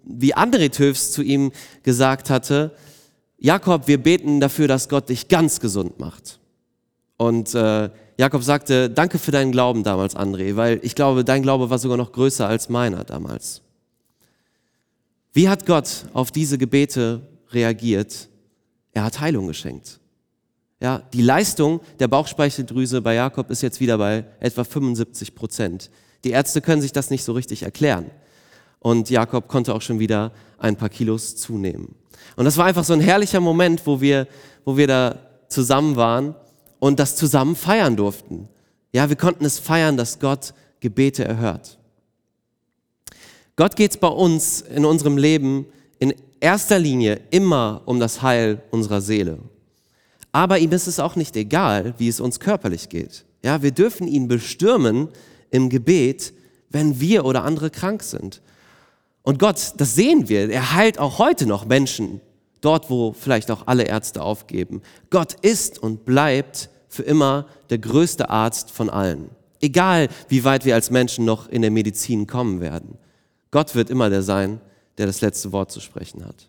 wie 0.05 0.35
André 0.35 0.71
Töfs 0.71 1.13
zu 1.13 1.23
ihm 1.23 1.53
gesagt 1.83 2.31
hatte, 2.31 2.73
Jakob, 3.39 3.87
wir 3.87 4.03
beten 4.03 4.41
dafür, 4.41 4.69
dass 4.69 4.89
Gott 4.89 5.09
dich 5.09 5.29
ganz 5.29 5.61
gesund 5.61 5.99
macht. 5.99 6.41
Und 7.17 7.55
äh, 7.55 7.91
Jakob 8.21 8.43
sagte, 8.43 8.91
danke 8.91 9.19
für 9.19 9.31
deinen 9.31 9.51
Glauben 9.51 9.83
damals, 9.83 10.15
André, 10.15 10.55
weil 10.55 10.79
ich 10.83 10.95
glaube, 10.95 11.25
dein 11.25 11.43
Glaube 11.43 11.71
war 11.71 11.79
sogar 11.79 11.97
noch 11.97 12.13
größer 12.13 12.47
als 12.47 12.69
meiner 12.69 13.03
damals. 13.03 13.63
Wie 15.33 15.49
hat 15.49 15.65
Gott 15.65 16.05
auf 16.13 16.31
diese 16.31 16.59
Gebete 16.59 17.23
reagiert? 17.51 18.29
Er 18.93 19.05
hat 19.05 19.21
Heilung 19.21 19.47
geschenkt. 19.47 20.01
Ja, 20.81 20.99
die 21.15 21.23
Leistung 21.23 21.81
der 21.99 22.09
Bauchspeicheldrüse 22.09 23.01
bei 23.01 23.15
Jakob 23.15 23.49
ist 23.49 23.63
jetzt 23.63 23.81
wieder 23.81 23.97
bei 23.97 24.27
etwa 24.39 24.65
75 24.65 25.35
Prozent. 25.35 25.91
Die 26.23 26.33
Ärzte 26.33 26.61
können 26.61 26.83
sich 26.83 26.93
das 26.93 27.09
nicht 27.09 27.25
so 27.25 27.33
richtig 27.33 27.63
erklären 27.63 28.11
und 28.81 29.09
Jakob 29.09 29.49
konnte 29.49 29.75
auch 29.75 29.81
schon 29.81 29.99
wieder 29.99 30.33
ein 30.59 30.77
paar 30.77 30.91
Kilos 30.91 31.37
zunehmen. 31.37 31.95
Und 32.37 32.45
das 32.45 32.59
war 32.59 32.67
einfach 32.67 32.85
so 32.85 32.93
ein 32.93 33.01
herrlicher 33.01 33.41
Moment, 33.41 33.87
wo 33.87 34.03
wir, 34.03 34.29
wo 34.67 34.77
wir 34.77 34.89
da 34.89 35.17
zusammen 35.49 35.97
waren 35.97 36.35
und 36.81 36.99
das 36.99 37.15
zusammen 37.15 37.55
feiern 37.55 37.97
durften. 37.97 38.49
Ja, 38.93 39.09
wir 39.09 39.17
konnten 39.17 39.45
es 39.45 39.61
feiern, 39.61 39.97
dass 39.97 40.19
Gott 40.19 40.53
Gebete 40.81 41.25
erhört. 41.25 41.79
Gott 43.55 43.77
geht 43.77 43.93
es 43.93 43.97
bei 43.99 44.09
uns 44.09 44.63
in 44.63 44.85
unserem 44.85 45.17
Leben 45.17 45.67
in 45.99 46.15
erster 46.41 46.79
Linie 46.79 47.21
immer 47.31 47.83
um 47.85 48.01
das 48.01 48.23
Heil 48.23 48.63
unserer 48.71 49.01
Seele. 49.01 49.39
Aber 50.33 50.59
ihm 50.59 50.73
ist 50.73 50.87
es 50.87 50.99
auch 50.99 51.15
nicht 51.15 51.37
egal, 51.37 51.95
wie 51.99 52.09
es 52.09 52.21
uns 52.21 52.41
körperlich 52.41 52.89
geht. 52.89 53.25
Ja, 53.45 53.63
wir 53.63 53.71
dürfen 53.71 54.09
ihn 54.09 54.29
bestürmen 54.29 55.09
im 55.51 55.69
Gebet, 55.69 56.33
wenn 56.71 57.01
wir 57.01 57.25
oder 57.25 57.45
andere 57.45 57.71
krank 57.71 58.03
sind. 58.03 58.41
Und 59.23 59.39
Gott, 59.39 59.75
das 59.77 59.95
sehen 59.95 60.29
wir, 60.29 60.49
er 60.51 60.73
heilt 60.73 60.99
auch 60.99 61.19
heute 61.19 61.47
noch 61.47 61.67
Menschen, 61.67 62.21
dort 62.61 62.91
wo 62.91 63.13
vielleicht 63.13 63.51
auch 63.51 63.67
alle 63.67 63.85
Ärzte 63.85 64.23
aufgeben. 64.23 64.83
Gott 65.11 65.35
ist 65.43 65.79
und 65.79 66.05
bleibt 66.05 66.71
für 66.89 67.03
immer 67.03 67.47
der 67.71 67.79
größte 67.79 68.31
Arzt 68.31 68.71
von 68.71 68.91
allen. 68.91 69.31
Egal, 69.61 70.09
wie 70.29 70.45
weit 70.45 70.65
wir 70.65 70.75
als 70.75 70.91
Menschen 70.91 71.25
noch 71.25 71.49
in 71.49 71.63
der 71.63 71.71
Medizin 71.71 72.27
kommen 72.27 72.61
werden. 72.61 72.99
Gott 73.51 73.75
wird 73.75 73.91
immer 73.91 74.11
der 74.11 74.23
sein, 74.23 74.61
der 74.99 75.07
das 75.07 75.21
letzte 75.21 75.53
Wort 75.53 75.71
zu 75.71 75.81
sprechen 75.81 76.25
hat. 76.25 76.49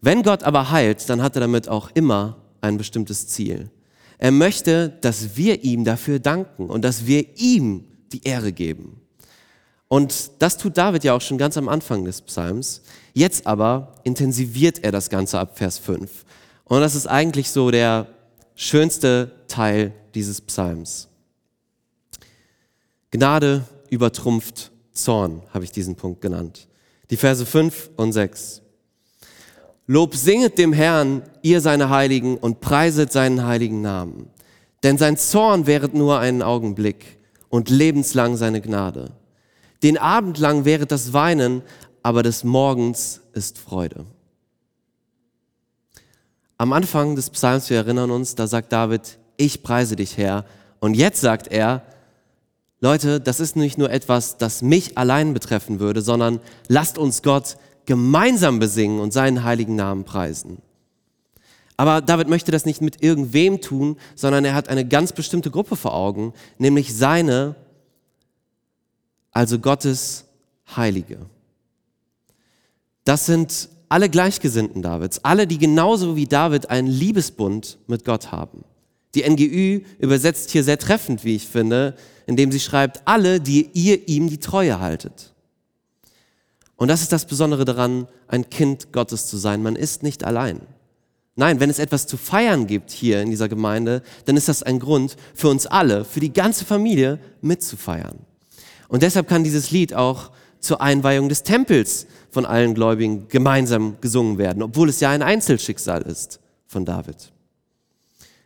Wenn 0.00 0.22
Gott 0.22 0.42
aber 0.42 0.70
heilt, 0.70 1.08
dann 1.08 1.22
hat 1.22 1.36
er 1.36 1.40
damit 1.40 1.68
auch 1.68 1.90
immer 1.94 2.36
ein 2.60 2.78
bestimmtes 2.78 3.28
Ziel. 3.28 3.70
Er 4.18 4.30
möchte, 4.30 4.88
dass 5.00 5.36
wir 5.36 5.62
ihm 5.64 5.84
dafür 5.84 6.18
danken 6.18 6.66
und 6.66 6.84
dass 6.84 7.06
wir 7.06 7.36
ihm 7.36 7.84
die 8.12 8.22
Ehre 8.24 8.52
geben. 8.52 9.01
Und 9.92 10.30
das 10.38 10.56
tut 10.56 10.78
David 10.78 11.04
ja 11.04 11.12
auch 11.12 11.20
schon 11.20 11.36
ganz 11.36 11.58
am 11.58 11.68
Anfang 11.68 12.06
des 12.06 12.22
Psalms. 12.22 12.80
Jetzt 13.12 13.46
aber 13.46 13.92
intensiviert 14.04 14.82
er 14.82 14.90
das 14.90 15.10
Ganze 15.10 15.38
ab 15.38 15.58
Vers 15.58 15.76
5. 15.76 16.24
Und 16.64 16.80
das 16.80 16.94
ist 16.94 17.06
eigentlich 17.06 17.50
so 17.50 17.70
der 17.70 18.06
schönste 18.54 19.32
Teil 19.48 19.92
dieses 20.14 20.40
Psalms. 20.40 21.08
Gnade 23.10 23.64
übertrumpft 23.90 24.72
Zorn, 24.94 25.42
habe 25.52 25.64
ich 25.64 25.72
diesen 25.72 25.94
Punkt 25.94 26.22
genannt. 26.22 26.68
Die 27.10 27.18
Verse 27.18 27.44
5 27.44 27.90
und 27.96 28.14
6. 28.14 28.62
Lob 29.86 30.16
singet 30.16 30.56
dem 30.56 30.72
Herrn, 30.72 31.20
ihr 31.42 31.60
seine 31.60 31.90
Heiligen, 31.90 32.38
und 32.38 32.62
preiset 32.62 33.12
seinen 33.12 33.44
heiligen 33.44 33.82
Namen. 33.82 34.30
Denn 34.84 34.96
sein 34.96 35.18
Zorn 35.18 35.66
wäret 35.66 35.92
nur 35.92 36.18
einen 36.18 36.40
Augenblick 36.40 37.18
und 37.50 37.68
lebenslang 37.68 38.38
seine 38.38 38.62
Gnade. 38.62 39.12
Den 39.82 39.98
Abend 39.98 40.38
lang 40.38 40.64
wäre 40.64 40.86
das 40.86 41.12
Weinen, 41.12 41.62
aber 42.02 42.22
des 42.22 42.44
Morgens 42.44 43.20
ist 43.32 43.58
Freude. 43.58 44.06
Am 46.58 46.72
Anfang 46.72 47.16
des 47.16 47.30
Psalms, 47.30 47.70
wir 47.70 47.78
erinnern 47.78 48.10
uns, 48.10 48.36
da 48.36 48.46
sagt 48.46 48.72
David, 48.72 49.18
ich 49.36 49.62
preise 49.62 49.96
dich 49.96 50.16
Herr. 50.16 50.44
Und 50.78 50.94
jetzt 50.94 51.20
sagt 51.20 51.48
er, 51.48 51.82
Leute, 52.80 53.20
das 53.20 53.40
ist 53.40 53.56
nicht 53.56 53.78
nur 53.78 53.90
etwas, 53.90 54.38
das 54.38 54.62
mich 54.62 54.98
allein 54.98 55.34
betreffen 55.34 55.80
würde, 55.80 56.02
sondern 56.02 56.40
lasst 56.68 56.98
uns 56.98 57.22
Gott 57.22 57.56
gemeinsam 57.86 58.58
besingen 58.58 59.00
und 59.00 59.12
seinen 59.12 59.42
heiligen 59.42 59.74
Namen 59.74 60.04
preisen. 60.04 60.58
Aber 61.76 62.00
David 62.00 62.28
möchte 62.28 62.52
das 62.52 62.64
nicht 62.64 62.80
mit 62.80 63.02
irgendwem 63.02 63.60
tun, 63.60 63.96
sondern 64.14 64.44
er 64.44 64.54
hat 64.54 64.68
eine 64.68 64.86
ganz 64.86 65.12
bestimmte 65.12 65.50
Gruppe 65.50 65.74
vor 65.74 65.94
Augen, 65.94 66.32
nämlich 66.58 66.94
seine 66.94 67.56
also 69.32 69.58
Gottes 69.58 70.26
Heilige. 70.76 71.18
Das 73.04 73.26
sind 73.26 73.68
alle 73.88 74.08
Gleichgesinnten 74.08 74.80
Davids, 74.80 75.20
alle, 75.24 75.46
die 75.46 75.58
genauso 75.58 76.16
wie 76.16 76.26
David 76.26 76.70
einen 76.70 76.88
Liebesbund 76.88 77.78
mit 77.88 78.04
Gott 78.04 78.30
haben. 78.30 78.64
Die 79.14 79.28
NGÜ 79.28 79.82
übersetzt 79.98 80.50
hier 80.50 80.64
sehr 80.64 80.78
treffend, 80.78 81.24
wie 81.24 81.36
ich 81.36 81.46
finde, 81.46 81.96
indem 82.26 82.52
sie 82.52 82.60
schreibt, 82.60 83.02
alle, 83.04 83.40
die 83.40 83.68
ihr 83.74 84.08
ihm 84.08 84.28
die 84.30 84.38
Treue 84.38 84.80
haltet. 84.80 85.34
Und 86.76 86.88
das 86.88 87.02
ist 87.02 87.12
das 87.12 87.26
Besondere 87.26 87.64
daran, 87.64 88.08
ein 88.28 88.48
Kind 88.48 88.92
Gottes 88.92 89.26
zu 89.26 89.36
sein. 89.36 89.62
Man 89.62 89.76
ist 89.76 90.02
nicht 90.02 90.24
allein. 90.24 90.60
Nein, 91.34 91.60
wenn 91.60 91.70
es 91.70 91.78
etwas 91.78 92.06
zu 92.06 92.16
feiern 92.16 92.66
gibt 92.66 92.90
hier 92.90 93.20
in 93.20 93.30
dieser 93.30 93.48
Gemeinde, 93.48 94.02
dann 94.24 94.36
ist 94.36 94.48
das 94.48 94.62
ein 94.62 94.78
Grund 94.78 95.16
für 95.34 95.48
uns 95.48 95.66
alle, 95.66 96.04
für 96.04 96.20
die 96.20 96.32
ganze 96.32 96.64
Familie 96.64 97.18
mitzufeiern. 97.40 98.18
Und 98.92 99.02
deshalb 99.02 99.26
kann 99.26 99.42
dieses 99.42 99.70
Lied 99.70 99.94
auch 99.94 100.32
zur 100.60 100.82
Einweihung 100.82 101.30
des 101.30 101.44
Tempels 101.44 102.06
von 102.30 102.44
allen 102.44 102.74
Gläubigen 102.74 103.26
gemeinsam 103.28 103.96
gesungen 104.02 104.36
werden, 104.36 104.62
obwohl 104.62 104.90
es 104.90 105.00
ja 105.00 105.08
ein 105.08 105.22
Einzelschicksal 105.22 106.02
ist 106.02 106.40
von 106.66 106.84
David. 106.84 107.32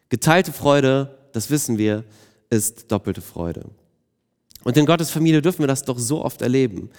Geteilte 0.08 0.52
Freude, 0.52 1.18
das 1.32 1.50
wissen 1.50 1.78
wir, 1.78 2.04
ist 2.48 2.92
doppelte 2.92 3.22
Freude. 3.22 3.64
Und 4.62 4.76
in 4.76 4.86
Gottes 4.86 5.10
Familie 5.10 5.42
dürfen 5.42 5.64
wir 5.64 5.66
das 5.66 5.82
doch 5.82 5.98
so 5.98 6.24
oft 6.24 6.40
erleben. 6.42 6.90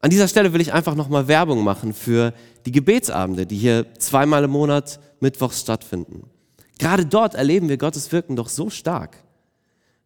An 0.00 0.10
dieser 0.10 0.28
Stelle 0.28 0.52
will 0.52 0.60
ich 0.60 0.72
einfach 0.72 0.94
nochmal 0.94 1.26
Werbung 1.26 1.64
machen 1.64 1.92
für 1.92 2.32
die 2.64 2.70
Gebetsabende, 2.70 3.44
die 3.44 3.56
hier 3.56 3.86
zweimal 3.98 4.44
im 4.44 4.52
Monat 4.52 5.00
mittwochs 5.18 5.62
stattfinden. 5.62 6.30
Gerade 6.78 7.06
dort 7.06 7.34
erleben 7.34 7.68
wir 7.68 7.76
Gottes 7.76 8.12
Wirken 8.12 8.36
doch 8.36 8.48
so 8.48 8.70
stark. 8.70 9.16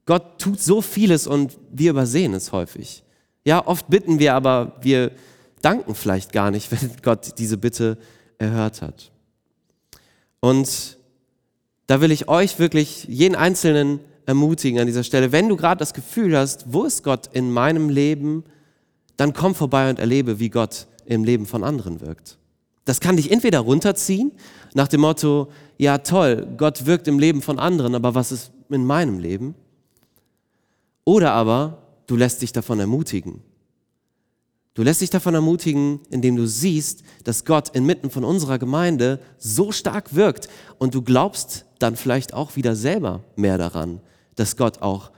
Gott 0.07 0.39
tut 0.41 0.61
so 0.61 0.81
vieles 0.81 1.27
und 1.27 1.59
wir 1.71 1.91
übersehen 1.91 2.35
es 2.35 2.53
häufig. 2.53 3.05
Ja, 3.45 3.67
oft 3.67 3.89
bitten 3.89 4.19
wir, 4.19 4.35
aber 4.35 4.77
wir 4.81 5.13
danken 5.61 5.95
vielleicht 5.95 6.33
gar 6.33 6.51
nicht, 6.51 6.71
wenn 6.83 6.91
Gott 7.03 7.39
diese 7.39 7.57
Bitte 7.57 7.99
erhört 8.39 8.83
hat. 8.83 9.13
Und 10.41 10.99
da 11.87 12.01
will 12.01 12.11
ich 12.11 12.29
euch 12.29 12.59
wirklich, 12.59 13.05
jeden 13.05 13.37
Einzelnen 13.37 14.01
ermutigen 14.27 14.81
an 14.81 14.87
dieser 14.87 15.05
Stelle, 15.05 15.33
wenn 15.33 15.49
du 15.49 15.57
gerade 15.57 15.79
das 15.79 15.95
Gefühl 15.95 16.37
hast, 16.37 16.73
wo 16.73 16.85
ist 16.85 17.03
Gott 17.03 17.29
in 17.33 17.51
meinem 17.51 17.89
Leben, 17.89 18.45
dann 19.17 19.33
komm 19.33 19.55
vorbei 19.55 19.91
und 19.91 19.99
erlebe, 19.99 20.39
wie 20.39 20.49
Gott 20.49 20.87
im 21.05 21.25
Leben 21.25 21.47
von 21.47 21.65
anderen 21.65 22.01
wirkt. 22.01 22.39
Das 22.85 23.01
kann 23.01 23.17
dich 23.17 23.31
entweder 23.31 23.61
runterziehen, 23.61 24.33
nach 24.75 24.89
dem 24.89 25.03
Motto, 25.03 25.49
ja 25.79 25.99
toll, 25.99 26.49
Gott 26.57 26.87
wirkt 26.87 27.07
im 27.07 27.19
Leben 27.19 27.43
von 27.43 27.59
anderen, 27.59 27.95
aber 27.95 28.15
was 28.15 28.33
ist 28.33 28.53
in 28.71 28.85
meinem 28.85 29.19
Leben? 29.19 29.55
Oder 31.05 31.33
aber 31.33 31.83
du 32.07 32.17
lässt 32.17 32.43
dich 32.43 32.53
davon 32.53 32.81
ermutigen. 32.81 33.43
Du 34.75 34.83
lässt 34.83 35.03
dich 35.03 35.11
davon 35.11 35.35
ermutigen, 35.35 36.01
indem 36.11 36.37
du 36.37 36.47
siehst, 36.47 37.03
dass 37.25 37.45
Gott 37.45 37.69
inmitten 37.71 38.11
von 38.11 38.25
unserer 38.25 38.59
Gemeinde 38.59 39.21
so 39.37 39.71
stark 39.71 40.15
wirkt 40.15 40.49
und 40.79 40.95
du 40.95 41.03
glaubst 41.03 41.67
dann 41.79 41.97
vielleicht 41.97 42.33
auch 42.33 42.57
wieder 42.57 42.75
selber 42.75 43.23
mehr 43.37 43.59
daran, 43.59 44.01
dass 44.35 44.57
Gott 44.57 44.81
auch, 44.81 45.11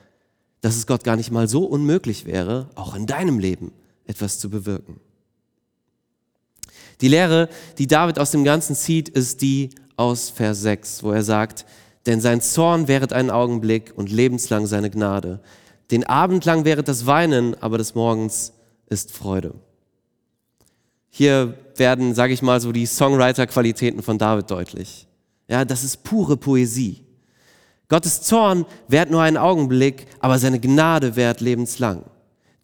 dass 0.60 0.76
es 0.76 0.88
Gott 0.88 1.04
gar 1.04 1.14
nicht 1.16 1.30
mal 1.30 1.46
so 1.46 1.64
unmöglich 1.64 2.24
wäre, 2.24 2.68
auch 2.74 2.96
in 2.96 3.06
deinem 3.06 3.38
Leben 3.38 3.70
etwas 4.06 4.40
zu 4.40 4.50
bewirken. 4.50 4.98
Die 7.00 7.08
Lehre, 7.08 7.48
die 7.78 7.86
David 7.86 8.18
aus 8.18 8.32
dem 8.32 8.44
Ganzen 8.44 8.74
zieht, 8.74 9.08
ist 9.08 9.40
die 9.40 9.70
aus 9.96 10.30
Vers 10.30 10.62
6, 10.62 11.02
wo 11.04 11.12
er 11.12 11.22
sagt, 11.22 11.64
denn 12.06 12.20
sein 12.20 12.40
Zorn 12.40 12.88
währet 12.88 13.12
einen 13.12 13.30
Augenblick 13.30 13.92
und 13.96 14.10
lebenslang 14.10 14.66
seine 14.66 14.90
Gnade. 14.90 15.40
Den 15.94 16.02
Abend 16.02 16.44
lang 16.44 16.64
währet 16.64 16.88
das 16.88 17.06
Weinen, 17.06 17.54
aber 17.62 17.78
des 17.78 17.94
Morgens 17.94 18.52
ist 18.88 19.12
Freude. 19.12 19.54
Hier 21.08 21.56
werden, 21.76 22.16
sage 22.16 22.32
ich 22.32 22.42
mal, 22.42 22.60
so 22.60 22.72
die 22.72 22.84
Songwriter-Qualitäten 22.84 24.02
von 24.02 24.18
David 24.18 24.50
deutlich. 24.50 25.06
Ja, 25.46 25.64
das 25.64 25.84
ist 25.84 26.02
pure 26.02 26.36
Poesie. 26.36 27.04
Gottes 27.88 28.22
Zorn 28.22 28.66
währt 28.88 29.12
nur 29.12 29.22
einen 29.22 29.36
Augenblick, 29.36 30.08
aber 30.18 30.40
seine 30.40 30.58
Gnade 30.58 31.14
währt 31.14 31.40
lebenslang. 31.40 32.02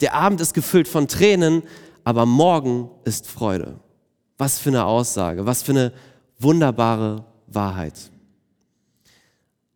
Der 0.01 0.13
Abend 0.13 0.41
ist 0.41 0.53
gefüllt 0.53 0.89
von 0.89 1.07
Tränen, 1.07 1.63
aber 2.03 2.25
morgen 2.25 2.89
ist 3.05 3.27
Freude. 3.27 3.79
Was 4.37 4.59
für 4.59 4.71
eine 4.71 4.83
Aussage, 4.83 5.45
was 5.45 5.63
für 5.63 5.71
eine 5.71 5.93
wunderbare 6.37 7.23
Wahrheit. 7.47 8.11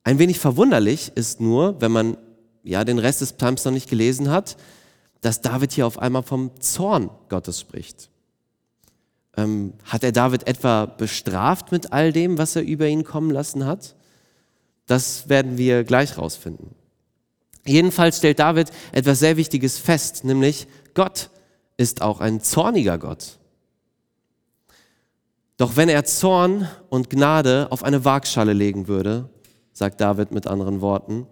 Ein 0.04 0.20
wenig 0.20 0.40
verwunderlich 0.40 1.14
ist 1.16 1.40
nur, 1.40 1.80
wenn 1.80 1.94
man 1.94 2.18
ja 2.66 2.84
den 2.84 3.00
Rest 3.00 3.22
des 3.22 3.34
Psalms 3.34 3.64
noch 3.64 3.72
nicht 3.72 3.90
gelesen 3.90 4.30
hat, 4.30 4.58
dass 5.22 5.42
David 5.42 5.72
hier 5.72 5.88
auf 5.88 6.00
einmal 6.00 6.24
vom 6.24 6.60
Zorn 6.60 7.10
Gottes 7.30 7.60
spricht. 7.60 8.10
Ähm, 9.38 9.74
hat 9.86 10.04
er 10.04 10.12
David 10.12 10.48
etwa 10.48 10.86
bestraft 10.86 11.72
mit 11.72 11.94
all 11.94 12.12
dem, 12.12 12.38
was 12.38 12.56
er 12.56 12.64
über 12.64 12.88
ihn 12.88 13.04
kommen 13.04 13.32
lassen 13.32 13.66
hat? 13.66 13.96
Das 14.88 15.30
werden 15.30 15.58
wir 15.58 15.84
gleich 15.84 16.18
rausfinden. 16.18 16.76
Jedenfalls 17.66 18.18
stellt 18.18 18.40
David 18.40 18.72
etwas 18.92 19.20
sehr 19.20 19.38
Wichtiges 19.38 19.80
fest, 19.80 20.24
nämlich 20.24 20.68
Gott 20.94 21.30
ist 21.78 22.02
auch 22.02 22.20
ein 22.20 22.42
zorniger 22.42 22.98
Gott. 22.98 23.40
Doch 25.58 25.76
wenn 25.76 25.90
er 25.90 26.06
Zorn 26.06 26.68
und 26.90 27.10
Gnade 27.10 27.68
auf 27.72 27.84
eine 27.84 28.06
Waagschale 28.06 28.54
legen 28.54 28.88
würde, 28.88 29.30
sagt 29.74 30.02
David 30.02 30.32
mit 30.32 30.48
anderen 30.48 30.82
Worten, 30.82 31.28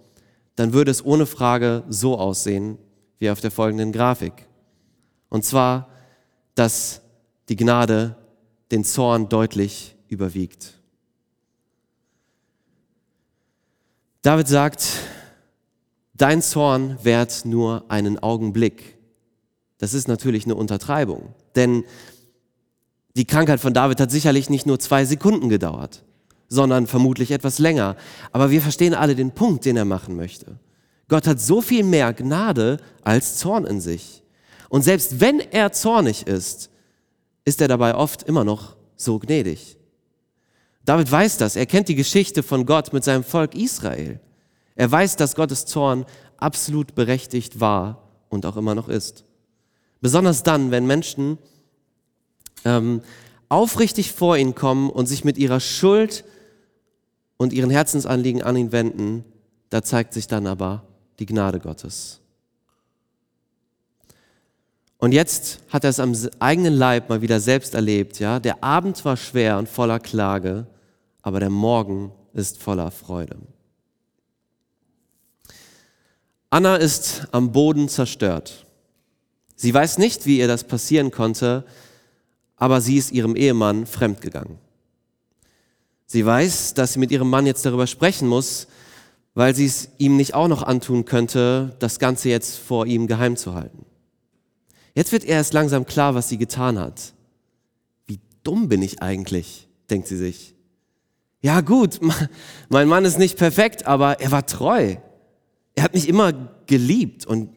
dann 0.55 0.73
würde 0.73 0.91
es 0.91 1.03
ohne 1.03 1.25
Frage 1.25 1.83
so 1.89 2.17
aussehen 2.17 2.77
wie 3.19 3.29
auf 3.29 3.41
der 3.41 3.51
folgenden 3.51 3.91
Grafik. 3.91 4.47
Und 5.29 5.45
zwar, 5.45 5.89
dass 6.55 7.01
die 7.49 7.55
Gnade 7.55 8.15
den 8.71 8.83
Zorn 8.83 9.29
deutlich 9.29 9.95
überwiegt. 10.07 10.79
David 14.21 14.47
sagt, 14.47 14.87
dein 16.13 16.41
Zorn 16.41 16.97
währt 17.03 17.45
nur 17.45 17.85
einen 17.89 18.19
Augenblick. 18.19 18.97
Das 19.79 19.93
ist 19.93 20.07
natürlich 20.07 20.45
eine 20.45 20.55
Untertreibung, 20.55 21.33
denn 21.55 21.83
die 23.15 23.25
Krankheit 23.25 23.59
von 23.59 23.73
David 23.73 23.99
hat 23.99 24.11
sicherlich 24.11 24.49
nicht 24.49 24.65
nur 24.65 24.79
zwei 24.79 25.05
Sekunden 25.05 25.49
gedauert, 25.49 26.03
sondern 26.53 26.85
vermutlich 26.87 27.31
etwas 27.31 27.57
länger. 27.57 27.97
Aber 28.31 28.51
wir 28.51 28.61
verstehen 28.61 28.93
alle 28.93 29.15
den 29.15 29.31
Punkt, 29.31 29.65
den 29.65 29.75
er 29.75 29.85
machen 29.85 30.15
möchte. 30.15 30.59
Gott 31.07 31.27
hat 31.27 31.39
so 31.39 31.61
viel 31.61 31.83
mehr 31.83 32.13
Gnade 32.13 32.77
als 33.03 33.37
Zorn 33.37 33.65
in 33.65 33.81
sich. 33.81 34.21
Und 34.69 34.83
selbst 34.83 35.19
wenn 35.19 35.39
er 35.39 35.71
zornig 35.71 36.27
ist, 36.27 36.69
ist 37.43 37.59
er 37.59 37.67
dabei 37.67 37.95
oft 37.95 38.23
immer 38.23 38.43
noch 38.43 38.75
so 38.95 39.19
gnädig. 39.19 39.77
David 40.85 41.11
weiß 41.11 41.37
das. 41.37 41.55
Er 41.55 41.65
kennt 41.65 41.87
die 41.89 41.95
Geschichte 41.95 42.43
von 42.43 42.65
Gott 42.65 42.93
mit 42.93 43.03
seinem 43.03 43.23
Volk 43.23 43.55
Israel. 43.55 44.19
Er 44.75 44.91
weiß, 44.91 45.15
dass 45.15 45.35
Gottes 45.35 45.65
Zorn 45.65 46.05
absolut 46.37 46.93
berechtigt 46.93 47.59
war 47.59 48.09
und 48.29 48.45
auch 48.45 48.57
immer 48.57 48.75
noch 48.75 48.89
ist. 48.89 49.25
Besonders 50.01 50.43
dann, 50.43 50.71
wenn 50.71 50.85
Menschen 50.85 51.37
ähm, 52.65 53.01
aufrichtig 53.49 54.11
vor 54.11 54.37
ihn 54.37 54.55
kommen 54.55 54.89
und 54.89 55.07
sich 55.07 55.23
mit 55.23 55.37
ihrer 55.37 55.59
Schuld 55.59 56.25
und 57.43 57.53
ihren 57.53 57.69
Herzensanliegen 57.69 58.41
an 58.41 58.55
ihn 58.55 58.71
wenden, 58.71 59.25
da 59.69 59.83
zeigt 59.83 60.13
sich 60.13 60.27
dann 60.27 60.47
aber 60.47 60.83
die 61.19 61.25
Gnade 61.25 61.59
Gottes. 61.59 62.21
Und 64.97 65.11
jetzt 65.11 65.59
hat 65.67 65.83
er 65.83 65.89
es 65.89 65.99
am 65.99 66.15
eigenen 66.39 66.73
Leib 66.73 67.09
mal 67.09 67.21
wieder 67.21 67.41
selbst 67.41 67.73
erlebt. 67.73 68.19
Ja? 68.19 68.39
Der 68.39 68.63
Abend 68.63 69.03
war 69.03 69.17
schwer 69.17 69.57
und 69.57 69.67
voller 69.67 69.99
Klage, 69.99 70.65
aber 71.21 71.41
der 71.41 71.49
Morgen 71.49 72.13
ist 72.33 72.63
voller 72.63 72.89
Freude. 72.89 73.35
Anna 76.49 76.77
ist 76.77 77.27
am 77.31 77.51
Boden 77.51 77.89
zerstört. 77.89 78.65
Sie 79.57 79.73
weiß 79.73 79.97
nicht, 79.97 80.25
wie 80.25 80.39
ihr 80.39 80.47
das 80.47 80.63
passieren 80.63 81.11
konnte, 81.11 81.65
aber 82.55 82.79
sie 82.79 82.95
ist 82.95 83.11
ihrem 83.11 83.35
Ehemann 83.35 83.85
fremdgegangen. 83.85 84.62
Sie 86.13 86.27
weiß, 86.27 86.75
dass 86.75 86.93
sie 86.93 86.99
mit 86.99 87.09
ihrem 87.09 87.27
Mann 87.27 87.47
jetzt 87.47 87.65
darüber 87.65 87.87
sprechen 87.87 88.27
muss, 88.27 88.67
weil 89.33 89.55
sie 89.55 89.65
es 89.65 89.89
ihm 89.97 90.15
nicht 90.15 90.35
auch 90.35 90.47
noch 90.47 90.61
antun 90.61 91.05
könnte, 91.05 91.75
das 91.79 91.97
Ganze 91.97 92.29
jetzt 92.29 92.59
vor 92.59 92.85
ihm 92.85 93.07
geheim 93.07 93.35
zu 93.35 93.55
halten. 93.55 93.83
Jetzt 94.93 95.11
wird 95.11 95.23
erst 95.23 95.53
langsam 95.53 95.87
klar, 95.87 96.13
was 96.13 96.29
sie 96.29 96.37
getan 96.37 96.77
hat. 96.77 97.15
Wie 98.05 98.19
dumm 98.43 98.69
bin 98.69 98.83
ich 98.83 99.01
eigentlich, 99.01 99.67
denkt 99.89 100.07
sie 100.07 100.17
sich. 100.17 100.53
Ja 101.41 101.61
gut, 101.61 101.99
mein 102.69 102.87
Mann 102.87 103.05
ist 103.05 103.17
nicht 103.17 103.39
perfekt, 103.39 103.87
aber 103.87 104.19
er 104.19 104.29
war 104.29 104.45
treu. 104.45 104.97
Er 105.73 105.83
hat 105.83 105.95
mich 105.95 106.07
immer 106.07 106.31
geliebt 106.67 107.25
und 107.25 107.49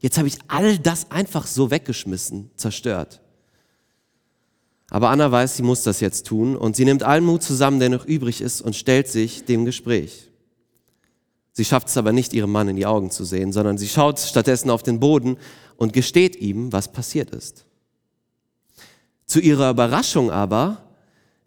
jetzt 0.00 0.18
habe 0.18 0.28
ich 0.28 0.36
all 0.48 0.76
das 0.76 1.10
einfach 1.10 1.46
so 1.46 1.70
weggeschmissen, 1.70 2.50
zerstört. 2.56 3.21
Aber 4.92 5.08
Anna 5.08 5.32
weiß, 5.32 5.56
sie 5.56 5.62
muss 5.62 5.84
das 5.84 6.00
jetzt 6.00 6.26
tun 6.26 6.54
und 6.54 6.76
sie 6.76 6.84
nimmt 6.84 7.02
allen 7.02 7.24
Mut 7.24 7.42
zusammen, 7.42 7.80
der 7.80 7.88
noch 7.88 8.04
übrig 8.04 8.42
ist 8.42 8.60
und 8.60 8.76
stellt 8.76 9.08
sich 9.08 9.46
dem 9.46 9.64
Gespräch. 9.64 10.28
Sie 11.52 11.64
schafft 11.64 11.88
es 11.88 11.96
aber 11.96 12.12
nicht, 12.12 12.34
ihrem 12.34 12.52
Mann 12.52 12.68
in 12.68 12.76
die 12.76 12.84
Augen 12.84 13.10
zu 13.10 13.24
sehen, 13.24 13.54
sondern 13.54 13.78
sie 13.78 13.88
schaut 13.88 14.20
stattdessen 14.20 14.68
auf 14.68 14.82
den 14.82 15.00
Boden 15.00 15.38
und 15.78 15.94
gesteht 15.94 16.36
ihm, 16.36 16.74
was 16.74 16.92
passiert 16.92 17.30
ist. 17.30 17.64
Zu 19.24 19.40
ihrer 19.40 19.70
Überraschung 19.70 20.30
aber 20.30 20.82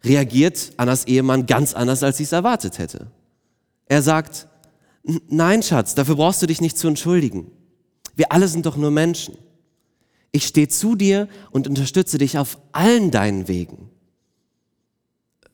reagiert 0.02 0.72
Annas 0.76 1.06
Ehemann 1.06 1.46
ganz 1.46 1.72
anders, 1.72 2.02
als 2.02 2.16
sie 2.16 2.24
es 2.24 2.32
erwartet 2.32 2.80
hätte. 2.80 3.12
Er 3.84 4.02
sagt, 4.02 4.48
nein, 5.28 5.62
Schatz, 5.62 5.94
dafür 5.94 6.16
brauchst 6.16 6.42
du 6.42 6.48
dich 6.48 6.60
nicht 6.60 6.78
zu 6.78 6.88
entschuldigen. 6.88 7.52
Wir 8.16 8.32
alle 8.32 8.48
sind 8.48 8.66
doch 8.66 8.76
nur 8.76 8.90
Menschen. 8.90 9.38
Ich 10.36 10.48
stehe 10.48 10.68
zu 10.68 10.96
dir 10.96 11.28
und 11.50 11.66
unterstütze 11.66 12.18
dich 12.18 12.36
auf 12.36 12.58
allen 12.72 13.10
deinen 13.10 13.48
Wegen. 13.48 13.88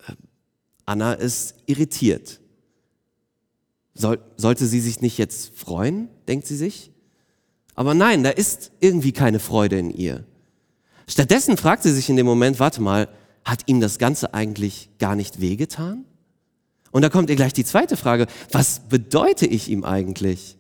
Äh, 0.09 0.15
Anna 0.87 1.13
ist 1.13 1.55
irritiert. 1.67 2.41
Soll, 3.95 4.19
sollte 4.37 4.67
sie 4.67 4.81
sich 4.81 5.01
nicht 5.01 5.19
jetzt 5.19 5.57
freuen, 5.57 6.09
denkt 6.27 6.49
sie 6.49 6.57
sich? 6.57 6.91
Aber 7.77 7.95
nein, 7.95 8.25
da 8.25 8.31
ist 8.31 8.73
irgendwie 8.81 9.13
keine 9.13 9.39
Freude 9.39 9.79
in 9.79 9.91
ihr. 9.91 10.25
Stattdessen 11.07 11.57
fragt 11.57 11.85
sie 11.85 11.93
sich 11.93 12.11
in 12.11 12.17
dem 12.17 12.27
Moment, 12.27 12.59
warte 12.59 12.83
mal, 12.83 13.09
hat 13.45 13.63
ihm 13.67 13.81
das 13.81 14.01
Ganze 14.01 14.35
eigentlich 14.35 14.91
gar 14.99 15.15
nicht 15.15 15.41
wehgetan? 15.41 16.07
Und 16.91 17.03
da 17.03 17.09
kommt 17.09 17.31
ihr 17.31 17.37
gleich 17.37 17.53
die 17.53 17.65
zweite 17.65 17.97
Frage, 17.97 18.27
was 18.51 18.81
bedeute 18.89 19.47
ich 19.47 19.69
ihm 19.69 19.85
eigentlich? 19.85 20.57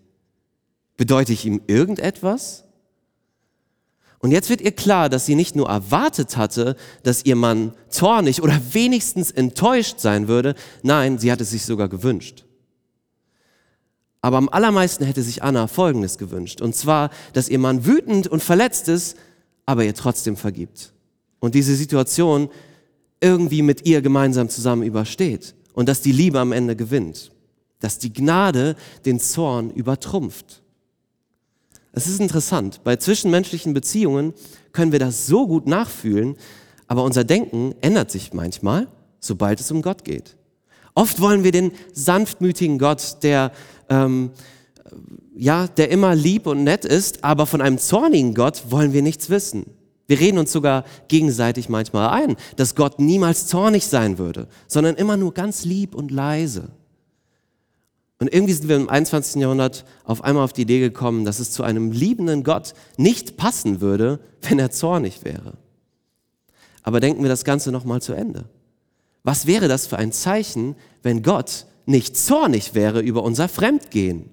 Bedeute 0.96 1.32
ich 1.32 1.44
ihm 1.44 1.60
irgendetwas? 1.66 2.62
Und 4.22 4.30
jetzt 4.30 4.48
wird 4.48 4.60
ihr 4.60 4.70
klar, 4.70 5.08
dass 5.08 5.26
sie 5.26 5.34
nicht 5.34 5.56
nur 5.56 5.68
erwartet 5.68 6.36
hatte, 6.36 6.76
dass 7.02 7.24
ihr 7.24 7.34
Mann 7.34 7.74
zornig 7.88 8.40
oder 8.40 8.58
wenigstens 8.70 9.32
enttäuscht 9.32 9.98
sein 9.98 10.28
würde, 10.28 10.54
nein, 10.82 11.18
sie 11.18 11.30
hatte 11.30 11.44
sich 11.44 11.64
sogar 11.64 11.88
gewünscht. 11.88 12.44
Aber 14.20 14.36
am 14.36 14.48
allermeisten 14.48 15.04
hätte 15.04 15.22
sich 15.22 15.42
Anna 15.42 15.66
Folgendes 15.66 16.18
gewünscht, 16.18 16.60
und 16.60 16.76
zwar, 16.76 17.10
dass 17.32 17.48
ihr 17.48 17.58
Mann 17.58 17.84
wütend 17.84 18.28
und 18.28 18.40
verletzt 18.40 18.88
ist, 18.88 19.16
aber 19.66 19.84
ihr 19.84 19.94
trotzdem 19.94 20.36
vergibt. 20.36 20.92
Und 21.40 21.56
diese 21.56 21.74
Situation 21.74 22.48
irgendwie 23.20 23.62
mit 23.62 23.84
ihr 23.86 24.02
gemeinsam 24.02 24.48
zusammen 24.48 24.84
übersteht 24.84 25.56
und 25.74 25.88
dass 25.88 26.00
die 26.00 26.12
Liebe 26.12 26.38
am 26.38 26.52
Ende 26.52 26.76
gewinnt, 26.76 27.32
dass 27.80 27.98
die 27.98 28.12
Gnade 28.12 28.76
den 29.04 29.18
Zorn 29.18 29.70
übertrumpft. 29.70 30.61
Es 31.92 32.06
ist 32.06 32.20
interessant, 32.20 32.80
bei 32.84 32.96
zwischenmenschlichen 32.96 33.74
Beziehungen 33.74 34.32
können 34.72 34.92
wir 34.92 34.98
das 34.98 35.26
so 35.26 35.46
gut 35.46 35.66
nachfühlen, 35.66 36.36
aber 36.86 37.04
unser 37.04 37.24
Denken 37.24 37.74
ändert 37.82 38.10
sich 38.10 38.32
manchmal, 38.32 38.88
sobald 39.20 39.60
es 39.60 39.70
um 39.70 39.82
Gott 39.82 40.04
geht. 40.04 40.36
Oft 40.94 41.20
wollen 41.20 41.44
wir 41.44 41.52
den 41.52 41.72
sanftmütigen 41.92 42.78
Gott, 42.78 43.18
der 43.22 43.52
ähm, 43.88 44.30
ja, 45.34 45.66
der 45.66 45.90
immer 45.90 46.14
lieb 46.14 46.46
und 46.46 46.64
nett 46.64 46.84
ist, 46.84 47.24
aber 47.24 47.46
von 47.46 47.60
einem 47.60 47.78
zornigen 47.78 48.34
Gott 48.34 48.64
wollen 48.70 48.92
wir 48.92 49.02
nichts 49.02 49.30
wissen. 49.30 49.64
Wir 50.06 50.20
reden 50.20 50.38
uns 50.38 50.52
sogar 50.52 50.84
gegenseitig 51.08 51.68
manchmal 51.68 52.10
ein, 52.10 52.36
dass 52.56 52.74
Gott 52.74 52.98
niemals 52.98 53.46
zornig 53.46 53.86
sein 53.86 54.18
würde, 54.18 54.48
sondern 54.66 54.96
immer 54.96 55.16
nur 55.16 55.32
ganz 55.32 55.64
lieb 55.64 55.94
und 55.94 56.10
leise. 56.10 56.70
Und 58.22 58.32
irgendwie 58.32 58.52
sind 58.52 58.68
wir 58.68 58.76
im 58.76 58.88
21. 58.88 59.42
Jahrhundert 59.42 59.84
auf 60.04 60.22
einmal 60.22 60.44
auf 60.44 60.52
die 60.52 60.62
Idee 60.62 60.78
gekommen, 60.78 61.24
dass 61.24 61.40
es 61.40 61.50
zu 61.50 61.64
einem 61.64 61.90
liebenden 61.90 62.44
Gott 62.44 62.72
nicht 62.96 63.36
passen 63.36 63.80
würde, 63.80 64.20
wenn 64.42 64.60
er 64.60 64.70
zornig 64.70 65.24
wäre. 65.24 65.54
Aber 66.84 67.00
denken 67.00 67.24
wir 67.24 67.28
das 67.28 67.42
Ganze 67.42 67.72
nochmal 67.72 68.00
zu 68.00 68.12
Ende. 68.12 68.44
Was 69.24 69.46
wäre 69.48 69.66
das 69.66 69.88
für 69.88 69.98
ein 69.98 70.12
Zeichen, 70.12 70.76
wenn 71.02 71.24
Gott 71.24 71.66
nicht 71.84 72.16
zornig 72.16 72.76
wäre 72.76 73.00
über 73.00 73.24
unser 73.24 73.48
Fremdgehen? 73.48 74.30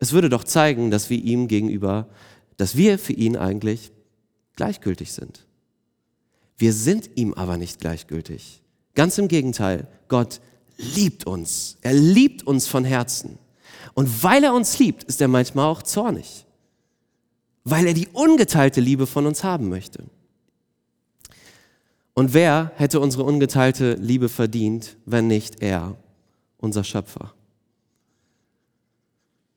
Es 0.00 0.10
würde 0.10 0.28
doch 0.28 0.42
zeigen, 0.42 0.90
dass 0.90 1.10
wir 1.10 1.22
ihm 1.22 1.46
gegenüber, 1.46 2.08
dass 2.56 2.76
wir 2.76 2.98
für 2.98 3.12
ihn 3.12 3.36
eigentlich 3.36 3.92
gleichgültig 4.56 5.12
sind. 5.12 5.46
Wir 6.56 6.72
sind 6.72 7.10
ihm 7.14 7.34
aber 7.34 7.56
nicht 7.56 7.78
gleichgültig. 7.78 8.64
Ganz 8.96 9.16
im 9.16 9.28
Gegenteil, 9.28 9.86
Gott 10.08 10.40
liebt 10.78 11.26
uns. 11.26 11.76
Er 11.82 11.92
liebt 11.92 12.46
uns 12.46 12.66
von 12.66 12.84
Herzen. 12.84 13.38
Und 13.94 14.22
weil 14.22 14.44
er 14.44 14.54
uns 14.54 14.78
liebt, 14.78 15.04
ist 15.04 15.20
er 15.20 15.28
manchmal 15.28 15.66
auch 15.66 15.82
zornig. 15.82 16.46
Weil 17.64 17.86
er 17.86 17.94
die 17.94 18.08
ungeteilte 18.08 18.80
Liebe 18.80 19.06
von 19.06 19.26
uns 19.26 19.44
haben 19.44 19.68
möchte. 19.68 20.04
Und 22.14 22.32
wer 22.32 22.72
hätte 22.76 23.00
unsere 23.00 23.24
ungeteilte 23.24 23.94
Liebe 23.94 24.28
verdient, 24.28 24.96
wenn 25.04 25.26
nicht 25.26 25.62
er, 25.62 25.96
unser 26.56 26.84
Schöpfer? 26.84 27.34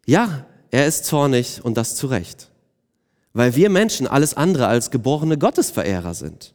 Ja, 0.05 0.45
er 0.71 0.87
ist 0.87 1.05
zornig 1.05 1.63
und 1.63 1.77
das 1.77 1.95
zu 1.95 2.07
Recht. 2.07 2.49
Weil 3.33 3.55
wir 3.55 3.69
Menschen 3.69 4.07
alles 4.07 4.33
andere 4.33 4.67
als 4.67 4.91
geborene 4.91 5.37
Gottesverehrer 5.37 6.13
sind. 6.13 6.53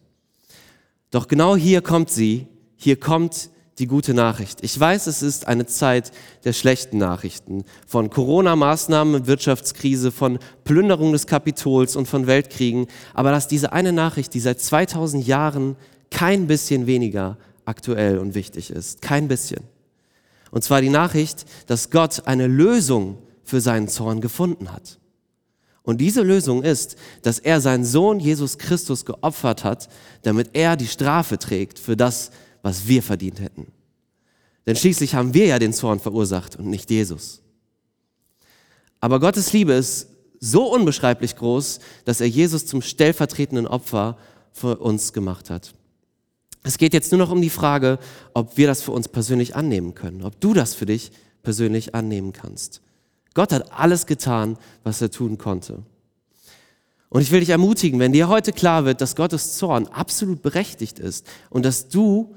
Doch 1.10 1.28
genau 1.28 1.56
hier 1.56 1.82
kommt 1.82 2.10
sie, 2.10 2.46
hier 2.76 2.98
kommt 2.98 3.50
die 3.78 3.86
gute 3.86 4.14
Nachricht. 4.14 4.58
Ich 4.62 4.78
weiß, 4.78 5.06
es 5.06 5.22
ist 5.22 5.46
eine 5.46 5.66
Zeit 5.66 6.10
der 6.44 6.54
schlechten 6.54 6.98
Nachrichten, 6.98 7.64
von 7.86 8.08
Corona-Maßnahmen, 8.08 9.26
Wirtschaftskrise, 9.26 10.10
von 10.10 10.38
Plünderung 10.64 11.12
des 11.12 11.26
Kapitols 11.26 11.94
und 11.94 12.06
von 12.06 12.26
Weltkriegen, 12.26 12.86
aber 13.12 13.32
dass 13.32 13.48
diese 13.48 13.72
eine 13.72 13.92
Nachricht, 13.92 14.32
die 14.34 14.40
seit 14.40 14.60
2000 14.60 15.26
Jahren 15.26 15.76
kein 16.10 16.46
bisschen 16.46 16.86
weniger 16.86 17.36
aktuell 17.66 18.18
und 18.18 18.34
wichtig 18.34 18.70
ist, 18.70 19.02
kein 19.02 19.28
bisschen. 19.28 19.60
Und 20.50 20.64
zwar 20.64 20.80
die 20.80 20.88
Nachricht, 20.88 21.44
dass 21.66 21.90
Gott 21.90 22.26
eine 22.26 22.46
Lösung 22.46 23.18
für 23.44 23.60
seinen 23.60 23.88
Zorn 23.88 24.20
gefunden 24.20 24.72
hat. 24.72 24.98
Und 25.82 26.00
diese 26.00 26.22
Lösung 26.22 26.62
ist, 26.64 26.96
dass 27.22 27.38
er 27.38 27.60
seinen 27.60 27.84
Sohn 27.84 28.18
Jesus 28.18 28.58
Christus 28.58 29.04
geopfert 29.04 29.62
hat, 29.62 29.88
damit 30.22 30.50
er 30.54 30.76
die 30.76 30.88
Strafe 30.88 31.38
trägt 31.38 31.78
für 31.78 31.96
das, 31.96 32.30
was 32.66 32.88
wir 32.88 33.00
verdient 33.00 33.38
hätten. 33.38 33.68
Denn 34.66 34.74
schließlich 34.74 35.14
haben 35.14 35.34
wir 35.34 35.46
ja 35.46 35.60
den 35.60 35.72
Zorn 35.72 36.00
verursacht 36.00 36.56
und 36.56 36.66
nicht 36.66 36.90
Jesus. 36.90 37.40
Aber 38.98 39.20
Gottes 39.20 39.52
Liebe 39.52 39.72
ist 39.72 40.08
so 40.40 40.64
unbeschreiblich 40.74 41.36
groß, 41.36 41.78
dass 42.04 42.20
er 42.20 42.26
Jesus 42.26 42.66
zum 42.66 42.82
stellvertretenden 42.82 43.68
Opfer 43.68 44.18
für 44.52 44.78
uns 44.78 45.12
gemacht 45.12 45.48
hat. 45.48 45.74
Es 46.64 46.76
geht 46.76 46.92
jetzt 46.92 47.12
nur 47.12 47.20
noch 47.20 47.30
um 47.30 47.40
die 47.40 47.50
Frage, 47.50 48.00
ob 48.34 48.56
wir 48.56 48.66
das 48.66 48.82
für 48.82 48.90
uns 48.90 49.06
persönlich 49.06 49.54
annehmen 49.54 49.94
können, 49.94 50.24
ob 50.24 50.40
du 50.40 50.52
das 50.52 50.74
für 50.74 50.86
dich 50.86 51.12
persönlich 51.44 51.94
annehmen 51.94 52.32
kannst. 52.32 52.80
Gott 53.34 53.52
hat 53.52 53.70
alles 53.70 54.06
getan, 54.06 54.58
was 54.82 55.00
er 55.00 55.12
tun 55.12 55.38
konnte. 55.38 55.84
Und 57.10 57.22
ich 57.22 57.30
will 57.30 57.38
dich 57.38 57.50
ermutigen, 57.50 58.00
wenn 58.00 58.12
dir 58.12 58.26
heute 58.26 58.52
klar 58.52 58.84
wird, 58.84 59.00
dass 59.00 59.14
Gottes 59.14 59.56
Zorn 59.56 59.86
absolut 59.86 60.42
berechtigt 60.42 60.98
ist 60.98 61.28
und 61.48 61.64
dass 61.64 61.88
du 61.88 62.34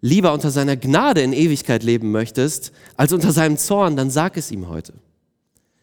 lieber 0.00 0.32
unter 0.32 0.50
seiner 0.50 0.76
Gnade 0.76 1.22
in 1.22 1.32
Ewigkeit 1.32 1.82
leben 1.82 2.10
möchtest, 2.10 2.72
als 2.96 3.12
unter 3.12 3.32
seinem 3.32 3.56
Zorn, 3.56 3.96
dann 3.96 4.10
sag 4.10 4.36
es 4.36 4.50
ihm 4.50 4.68
heute. 4.68 4.94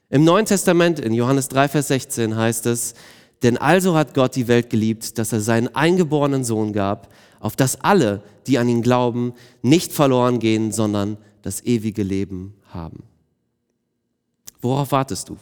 Im 0.10 0.24
Neuen 0.24 0.46
Testament, 0.46 1.00
in 1.00 1.14
Johannes 1.14 1.48
3, 1.50 1.68
Vers 1.68 1.88
16 1.90 2.36
heißt 2.36 2.66
es, 2.68 2.94
denn 3.44 3.58
also 3.58 3.96
hat 3.96 4.14
Gott 4.14 4.36
die 4.36 4.48
Welt 4.48 4.70
geliebt, 4.70 5.18
dass 5.18 5.34
er 5.34 5.42
seinen 5.42 5.74
eingeborenen 5.76 6.44
Sohn 6.44 6.74
gab, 6.74 7.14
auf 7.40 7.56
dass 7.56 7.82
alle, 7.82 8.22
die 8.48 8.58
an 8.58 8.70
ihn 8.70 8.82
glauben, 8.82 9.34
nicht 9.62 9.92
verloren 9.92 10.40
gehen, 10.40 10.72
sondern 10.72 11.18
das 11.42 11.64
ewige 11.64 12.04
Leben 12.04 12.56
haben. 12.70 13.04
Worauf 14.62 14.92
wartest 14.92 15.30
du? 15.30 15.38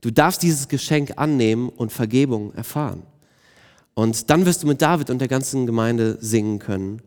Du 0.00 0.10
darfst 0.10 0.42
dieses 0.42 0.66
Geschenk 0.68 1.12
annehmen 1.16 1.68
und 1.68 1.92
Vergebung 1.92 2.54
erfahren. 2.54 3.02
Und 3.94 4.30
dann 4.30 4.46
wirst 4.46 4.62
du 4.62 4.66
mit 4.66 4.80
David 4.80 5.10
und 5.10 5.18
der 5.18 5.28
ganzen 5.28 5.66
Gemeinde 5.66 6.16
singen 6.20 6.58
können. 6.58 7.02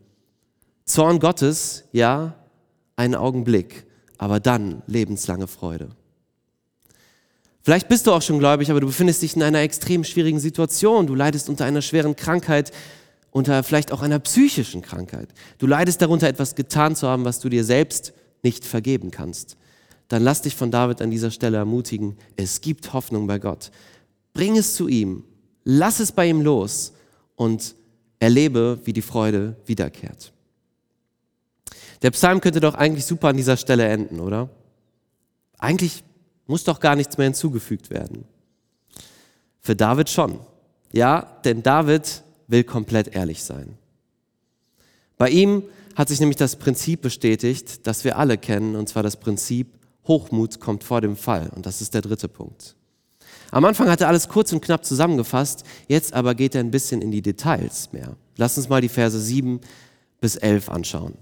Zorn 0.84 1.18
Gottes, 1.18 1.84
ja, 1.92 2.34
einen 2.96 3.14
Augenblick, 3.14 3.86
aber 4.18 4.40
dann 4.40 4.82
lebenslange 4.86 5.46
Freude. 5.46 5.90
Vielleicht 7.62 7.88
bist 7.88 8.06
du 8.06 8.12
auch 8.12 8.20
schon 8.20 8.38
gläubig, 8.38 8.70
aber 8.70 8.80
du 8.80 8.86
befindest 8.86 9.22
dich 9.22 9.36
in 9.36 9.42
einer 9.42 9.60
extrem 9.60 10.04
schwierigen 10.04 10.38
Situation. 10.38 11.06
Du 11.06 11.14
leidest 11.14 11.48
unter 11.48 11.64
einer 11.64 11.80
schweren 11.80 12.14
Krankheit, 12.14 12.72
unter 13.30 13.62
vielleicht 13.62 13.90
auch 13.90 14.02
einer 14.02 14.18
psychischen 14.18 14.82
Krankheit. 14.82 15.28
Du 15.58 15.66
leidest 15.66 16.02
darunter, 16.02 16.28
etwas 16.28 16.54
getan 16.54 16.94
zu 16.94 17.08
haben, 17.08 17.24
was 17.24 17.40
du 17.40 17.48
dir 17.48 17.64
selbst 17.64 18.12
nicht 18.42 18.66
vergeben 18.66 19.10
kannst. 19.10 19.56
Dann 20.08 20.22
lass 20.22 20.42
dich 20.42 20.54
von 20.54 20.70
David 20.70 21.00
an 21.00 21.10
dieser 21.10 21.30
Stelle 21.30 21.56
ermutigen. 21.56 22.18
Es 22.36 22.60
gibt 22.60 22.92
Hoffnung 22.92 23.26
bei 23.26 23.38
Gott. 23.38 23.70
Bring 24.34 24.58
es 24.58 24.74
zu 24.74 24.86
ihm. 24.86 25.24
Lass 25.64 26.00
es 26.00 26.12
bei 26.12 26.28
ihm 26.28 26.42
los 26.42 26.92
und 27.34 27.74
erlebe, 28.18 28.78
wie 28.84 28.92
die 28.92 29.02
Freude 29.02 29.56
wiederkehrt. 29.64 30.34
Der 32.04 32.10
Psalm 32.10 32.42
könnte 32.42 32.60
doch 32.60 32.74
eigentlich 32.74 33.06
super 33.06 33.28
an 33.28 33.36
dieser 33.38 33.56
Stelle 33.56 33.88
enden, 33.88 34.20
oder? 34.20 34.50
Eigentlich 35.58 36.04
muss 36.46 36.62
doch 36.62 36.78
gar 36.78 36.96
nichts 36.96 37.16
mehr 37.16 37.24
hinzugefügt 37.24 37.88
werden. 37.88 38.26
Für 39.62 39.74
David 39.74 40.10
schon. 40.10 40.38
Ja, 40.92 41.40
denn 41.46 41.62
David 41.62 42.22
will 42.46 42.62
komplett 42.62 43.16
ehrlich 43.16 43.42
sein. 43.42 43.78
Bei 45.16 45.30
ihm 45.30 45.62
hat 45.94 46.10
sich 46.10 46.20
nämlich 46.20 46.36
das 46.36 46.56
Prinzip 46.56 47.00
bestätigt, 47.00 47.86
das 47.86 48.04
wir 48.04 48.18
alle 48.18 48.36
kennen, 48.36 48.76
und 48.76 48.86
zwar 48.86 49.02
das 49.02 49.16
Prinzip, 49.16 49.68
Hochmut 50.06 50.60
kommt 50.60 50.84
vor 50.84 51.00
dem 51.00 51.16
Fall. 51.16 51.48
Und 51.56 51.64
das 51.64 51.80
ist 51.80 51.94
der 51.94 52.02
dritte 52.02 52.28
Punkt. 52.28 52.76
Am 53.50 53.64
Anfang 53.64 53.88
hat 53.88 54.02
er 54.02 54.08
alles 54.08 54.28
kurz 54.28 54.52
und 54.52 54.60
knapp 54.60 54.84
zusammengefasst, 54.84 55.64
jetzt 55.88 56.12
aber 56.12 56.34
geht 56.34 56.54
er 56.54 56.60
ein 56.60 56.70
bisschen 56.70 57.00
in 57.00 57.10
die 57.10 57.22
Details 57.22 57.92
mehr. 57.92 58.14
Lass 58.36 58.58
uns 58.58 58.68
mal 58.68 58.82
die 58.82 58.90
Verse 58.90 59.18
7 59.18 59.58
bis 60.20 60.36
11 60.36 60.68
anschauen. 60.68 61.14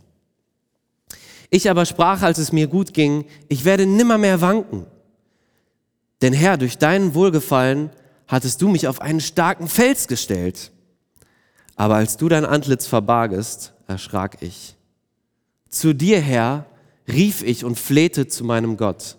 Ich 1.54 1.68
aber 1.68 1.84
sprach, 1.84 2.22
als 2.22 2.38
es 2.38 2.50
mir 2.50 2.66
gut 2.66 2.94
ging, 2.94 3.26
ich 3.46 3.66
werde 3.66 3.84
nimmermehr 3.84 4.40
wanken. 4.40 4.86
Denn 6.22 6.32
Herr, 6.32 6.56
durch 6.56 6.78
deinen 6.78 7.14
Wohlgefallen 7.14 7.90
hattest 8.26 8.62
du 8.62 8.68
mich 8.68 8.88
auf 8.88 9.02
einen 9.02 9.20
starken 9.20 9.68
Fels 9.68 10.08
gestellt. 10.08 10.72
Aber 11.76 11.96
als 11.96 12.16
du 12.16 12.30
dein 12.30 12.46
Antlitz 12.46 12.86
verbargest, 12.86 13.74
erschrak 13.86 14.38
ich. 14.40 14.76
Zu 15.68 15.92
dir, 15.92 16.22
Herr, 16.22 16.64
rief 17.06 17.42
ich 17.42 17.66
und 17.66 17.78
flehte 17.78 18.26
zu 18.26 18.44
meinem 18.44 18.78
Gott. 18.78 19.18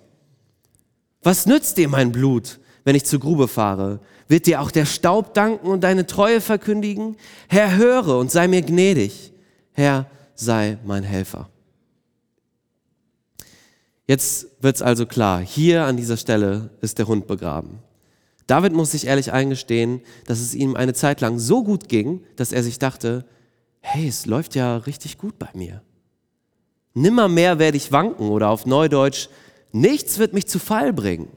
Was 1.21 1.45
nützt 1.45 1.77
dir 1.77 1.87
mein 1.87 2.11
Blut, 2.11 2.59
wenn 2.83 2.95
ich 2.95 3.05
zur 3.05 3.19
Grube 3.19 3.47
fahre? 3.47 3.99
Wird 4.27 4.47
dir 4.47 4.59
auch 4.59 4.71
der 4.71 4.87
Staub 4.87 5.35
danken 5.35 5.67
und 5.67 5.83
deine 5.83 6.07
Treue 6.07 6.41
verkündigen? 6.41 7.15
Herr, 7.47 7.75
höre 7.75 8.17
und 8.17 8.31
sei 8.31 8.47
mir 8.47 8.63
gnädig. 8.63 9.33
Herr, 9.73 10.07
sei 10.33 10.79
mein 10.83 11.03
Helfer. 11.03 11.47
Jetzt 14.05 14.47
wird 14.61 14.75
es 14.75 14.81
also 14.81 15.05
klar, 15.05 15.39
hier 15.39 15.85
an 15.85 15.97
dieser 15.97 16.17
Stelle 16.17 16.71
ist 16.81 16.99
der 16.99 17.07
Hund 17.07 17.27
begraben. 17.27 17.79
David 18.47 18.73
muss 18.73 18.91
sich 18.91 19.07
ehrlich 19.07 19.31
eingestehen, 19.31 20.01
dass 20.25 20.39
es 20.39 20.53
ihm 20.53 20.75
eine 20.75 20.93
Zeit 20.93 21.21
lang 21.21 21.39
so 21.39 21.63
gut 21.63 21.87
ging, 21.87 22.21
dass 22.35 22.51
er 22.51 22.63
sich 22.63 22.77
dachte, 22.79 23.25
hey, 23.79 24.07
es 24.07 24.25
läuft 24.25 24.55
ja 24.55 24.77
richtig 24.77 25.17
gut 25.17 25.39
bei 25.39 25.49
mir. 25.53 25.81
Nimmermehr 26.93 27.59
werde 27.59 27.77
ich 27.77 27.91
wanken 27.91 28.29
oder 28.29 28.49
auf 28.49 28.65
Neudeutsch, 28.65 29.29
nichts 29.71 30.19
wird 30.19 30.33
mich 30.33 30.47
zu 30.47 30.59
Fall 30.59 30.91
bringen. 30.93 31.29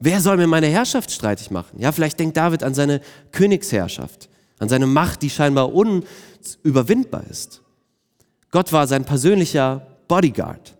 Wer 0.00 0.20
soll 0.20 0.36
mir 0.36 0.46
meine 0.46 0.66
Herrschaft 0.66 1.10
streitig 1.10 1.50
machen? 1.50 1.80
Ja, 1.80 1.92
vielleicht 1.92 2.20
denkt 2.20 2.36
David 2.36 2.62
an 2.62 2.74
seine 2.74 3.00
Königsherrschaft, 3.32 4.28
an 4.58 4.68
seine 4.68 4.86
Macht, 4.86 5.22
die 5.22 5.30
scheinbar 5.30 5.72
unüberwindbar 5.72 7.24
ist. 7.30 7.62
Gott 8.50 8.72
war 8.72 8.86
sein 8.86 9.04
persönlicher 9.04 9.86
Bodyguard. 10.06 10.77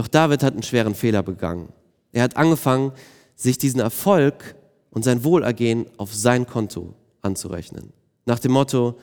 Doch 0.00 0.08
David 0.08 0.42
hat 0.42 0.54
einen 0.54 0.62
schweren 0.62 0.94
Fehler 0.94 1.22
begangen. 1.22 1.68
Er 2.12 2.22
hat 2.22 2.38
angefangen, 2.38 2.92
sich 3.36 3.58
diesen 3.58 3.80
Erfolg 3.80 4.54
und 4.88 5.04
sein 5.04 5.24
Wohlergehen 5.24 5.84
auf 5.98 6.14
sein 6.14 6.46
Konto 6.46 6.94
anzurechnen. 7.20 7.92
Nach 8.24 8.38
dem 8.38 8.52
Motto, 8.52 8.98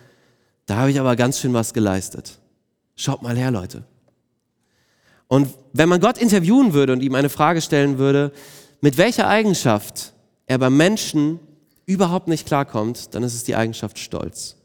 da 0.66 0.78
habe 0.78 0.90
ich 0.90 1.00
aber 1.00 1.16
ganz 1.16 1.40
schön 1.40 1.54
was 1.54 1.76
geleistet. 1.76 2.40
Schaut 2.96 3.22
mal 3.22 3.38
her, 3.38 3.52
Leute. 3.52 3.84
Und 5.28 5.50
wenn 5.72 5.88
man 5.88 6.00
Gott 6.00 6.18
interviewen 6.18 6.74
würde 6.74 6.94
und 6.94 7.04
ihm 7.04 7.14
eine 7.14 7.30
Frage 7.30 7.62
stellen 7.62 8.00
würde, 8.00 8.32
mit 8.82 8.98
welcher 8.98 9.28
Eigenschaft 9.28 10.14
er 10.48 10.58
beim 10.58 10.76
Menschen 10.76 11.40
überhaupt 11.86 12.28
nicht 12.28 12.48
klarkommt, 12.48 13.14
dann 13.14 13.22
ist 13.22 13.36
es 13.36 13.44
die 13.44 13.56
Eigenschaft 13.56 14.00
Stolz. 14.00 14.56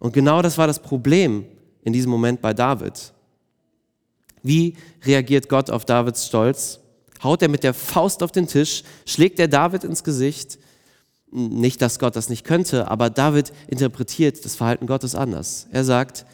Und 0.00 0.12
genau 0.12 0.42
das 0.42 0.58
war 0.58 0.66
das 0.66 0.80
Problem 0.80 1.46
in 1.82 1.94
diesem 1.94 2.10
Moment 2.10 2.42
bei 2.42 2.52
David. 2.52 3.14
Wie 4.46 4.76
reagiert 5.04 5.48
Gott 5.48 5.70
auf 5.70 5.84
Davids 5.84 6.26
Stolz? 6.26 6.78
Haut 7.22 7.42
er 7.42 7.48
mit 7.48 7.64
der 7.64 7.74
Faust 7.74 8.22
auf 8.22 8.30
den 8.30 8.46
Tisch, 8.46 8.84
schlägt 9.04 9.40
er 9.40 9.48
David 9.48 9.82
ins 9.82 10.04
Gesicht? 10.04 10.58
Nicht, 11.32 11.82
dass 11.82 11.98
Gott 11.98 12.14
das 12.14 12.28
nicht 12.28 12.44
könnte, 12.44 12.88
aber 12.88 13.10
David 13.10 13.52
interpretiert 13.66 14.44
das 14.44 14.54
Verhalten 14.54 14.86
Gottes 14.86 15.16
anders. 15.16 15.66
Er 15.72 15.82
sagt, 15.82 16.26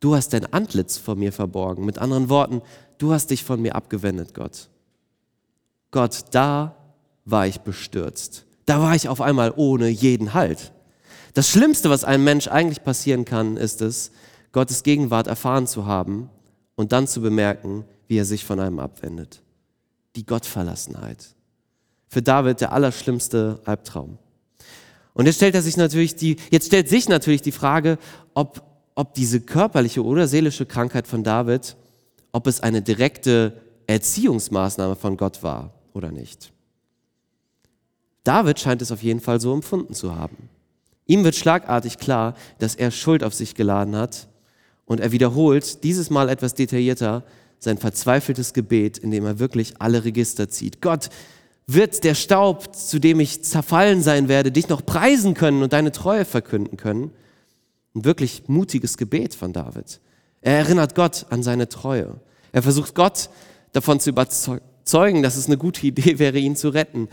du 0.00 0.14
hast 0.14 0.34
dein 0.34 0.52
Antlitz 0.52 0.98
vor 0.98 1.16
mir 1.16 1.32
verborgen. 1.32 1.86
Mit 1.86 1.98
anderen 1.98 2.28
Worten, 2.28 2.60
du 2.98 3.12
hast 3.12 3.30
dich 3.30 3.42
von 3.42 3.62
mir 3.62 3.74
abgewendet, 3.74 4.34
Gott. 4.34 4.68
Gott, 5.90 6.24
da 6.32 6.76
war 7.24 7.46
ich 7.46 7.60
bestürzt. 7.60 8.44
Da 8.66 8.82
war 8.82 8.94
ich 8.94 9.08
auf 9.08 9.22
einmal 9.22 9.54
ohne 9.56 9.88
jeden 9.88 10.34
Halt. 10.34 10.72
Das 11.32 11.48
Schlimmste, 11.48 11.88
was 11.88 12.04
einem 12.04 12.24
Mensch 12.24 12.48
eigentlich 12.48 12.84
passieren 12.84 13.24
kann, 13.24 13.56
ist 13.56 13.80
es, 13.80 14.10
Gottes 14.52 14.82
Gegenwart 14.82 15.26
erfahren 15.26 15.66
zu 15.66 15.86
haben 15.86 16.28
und 16.76 16.92
dann 16.92 17.06
zu 17.06 17.20
bemerken, 17.20 17.84
wie 18.08 18.18
er 18.18 18.24
sich 18.24 18.44
von 18.44 18.60
einem 18.60 18.78
abwendet. 18.78 19.42
Die 20.16 20.26
Gottverlassenheit. 20.26 21.34
Für 22.08 22.22
David 22.22 22.60
der 22.60 22.72
allerschlimmste 22.72 23.60
Albtraum. 23.64 24.18
Und 25.14 25.26
jetzt 25.26 25.36
stellt 25.36 25.54
er 25.54 25.62
sich 25.62 25.76
natürlich 25.76 26.16
die, 26.16 26.36
jetzt 26.50 26.66
stellt 26.66 26.88
sich 26.88 27.08
natürlich 27.08 27.42
die 27.42 27.52
Frage, 27.52 27.98
ob, 28.34 28.62
ob 28.94 29.14
diese 29.14 29.40
körperliche 29.40 30.04
oder 30.04 30.26
seelische 30.26 30.66
Krankheit 30.66 31.06
von 31.06 31.22
David, 31.22 31.76
ob 32.32 32.46
es 32.46 32.60
eine 32.60 32.82
direkte 32.82 33.60
Erziehungsmaßnahme 33.86 34.96
von 34.96 35.16
Gott 35.16 35.42
war 35.42 35.72
oder 35.92 36.10
nicht. 36.10 36.52
David 38.24 38.58
scheint 38.58 38.82
es 38.82 38.90
auf 38.90 39.02
jeden 39.02 39.20
Fall 39.20 39.40
so 39.40 39.52
empfunden 39.52 39.94
zu 39.94 40.16
haben. 40.16 40.48
Ihm 41.06 41.22
wird 41.22 41.34
schlagartig 41.34 41.98
klar, 41.98 42.34
dass 42.58 42.74
er 42.74 42.90
Schuld 42.90 43.22
auf 43.22 43.34
sich 43.34 43.54
geladen 43.54 43.94
hat 43.94 44.28
und 44.86 45.00
er 45.00 45.12
wiederholt 45.12 45.82
dieses 45.84 46.10
Mal 46.10 46.28
etwas 46.28 46.54
detaillierter 46.54 47.24
sein 47.58 47.78
verzweifeltes 47.78 48.52
Gebet, 48.52 48.98
indem 48.98 49.24
er 49.24 49.38
wirklich 49.38 49.74
alle 49.78 50.04
Register 50.04 50.48
zieht. 50.48 50.82
Gott, 50.82 51.08
wird 51.66 52.04
der 52.04 52.14
Staub, 52.14 52.76
zu 52.76 52.98
dem 52.98 53.20
ich 53.20 53.42
zerfallen 53.42 54.02
sein 54.02 54.28
werde, 54.28 54.52
dich 54.52 54.68
noch 54.68 54.84
preisen 54.84 55.32
können 55.32 55.62
und 55.62 55.72
deine 55.72 55.92
Treue 55.92 56.26
verkünden 56.26 56.76
können? 56.76 57.10
Ein 57.94 58.04
wirklich 58.04 58.44
mutiges 58.48 58.98
Gebet 58.98 59.34
von 59.34 59.54
David. 59.54 60.00
Er 60.42 60.58
erinnert 60.58 60.94
Gott 60.94 61.26
an 61.30 61.42
seine 61.42 61.68
Treue. 61.70 62.20
Er 62.52 62.62
versucht 62.62 62.94
Gott 62.94 63.30
davon 63.72 63.98
zu 63.98 64.10
überzeugen, 64.10 64.62
zeugen, 64.84 65.22
dass 65.22 65.36
es 65.36 65.46
eine 65.46 65.56
gute 65.56 65.86
Idee 65.86 66.18
wäre, 66.18 66.38
ihn 66.38 66.56
zu 66.56 66.68
retten. 66.68 67.08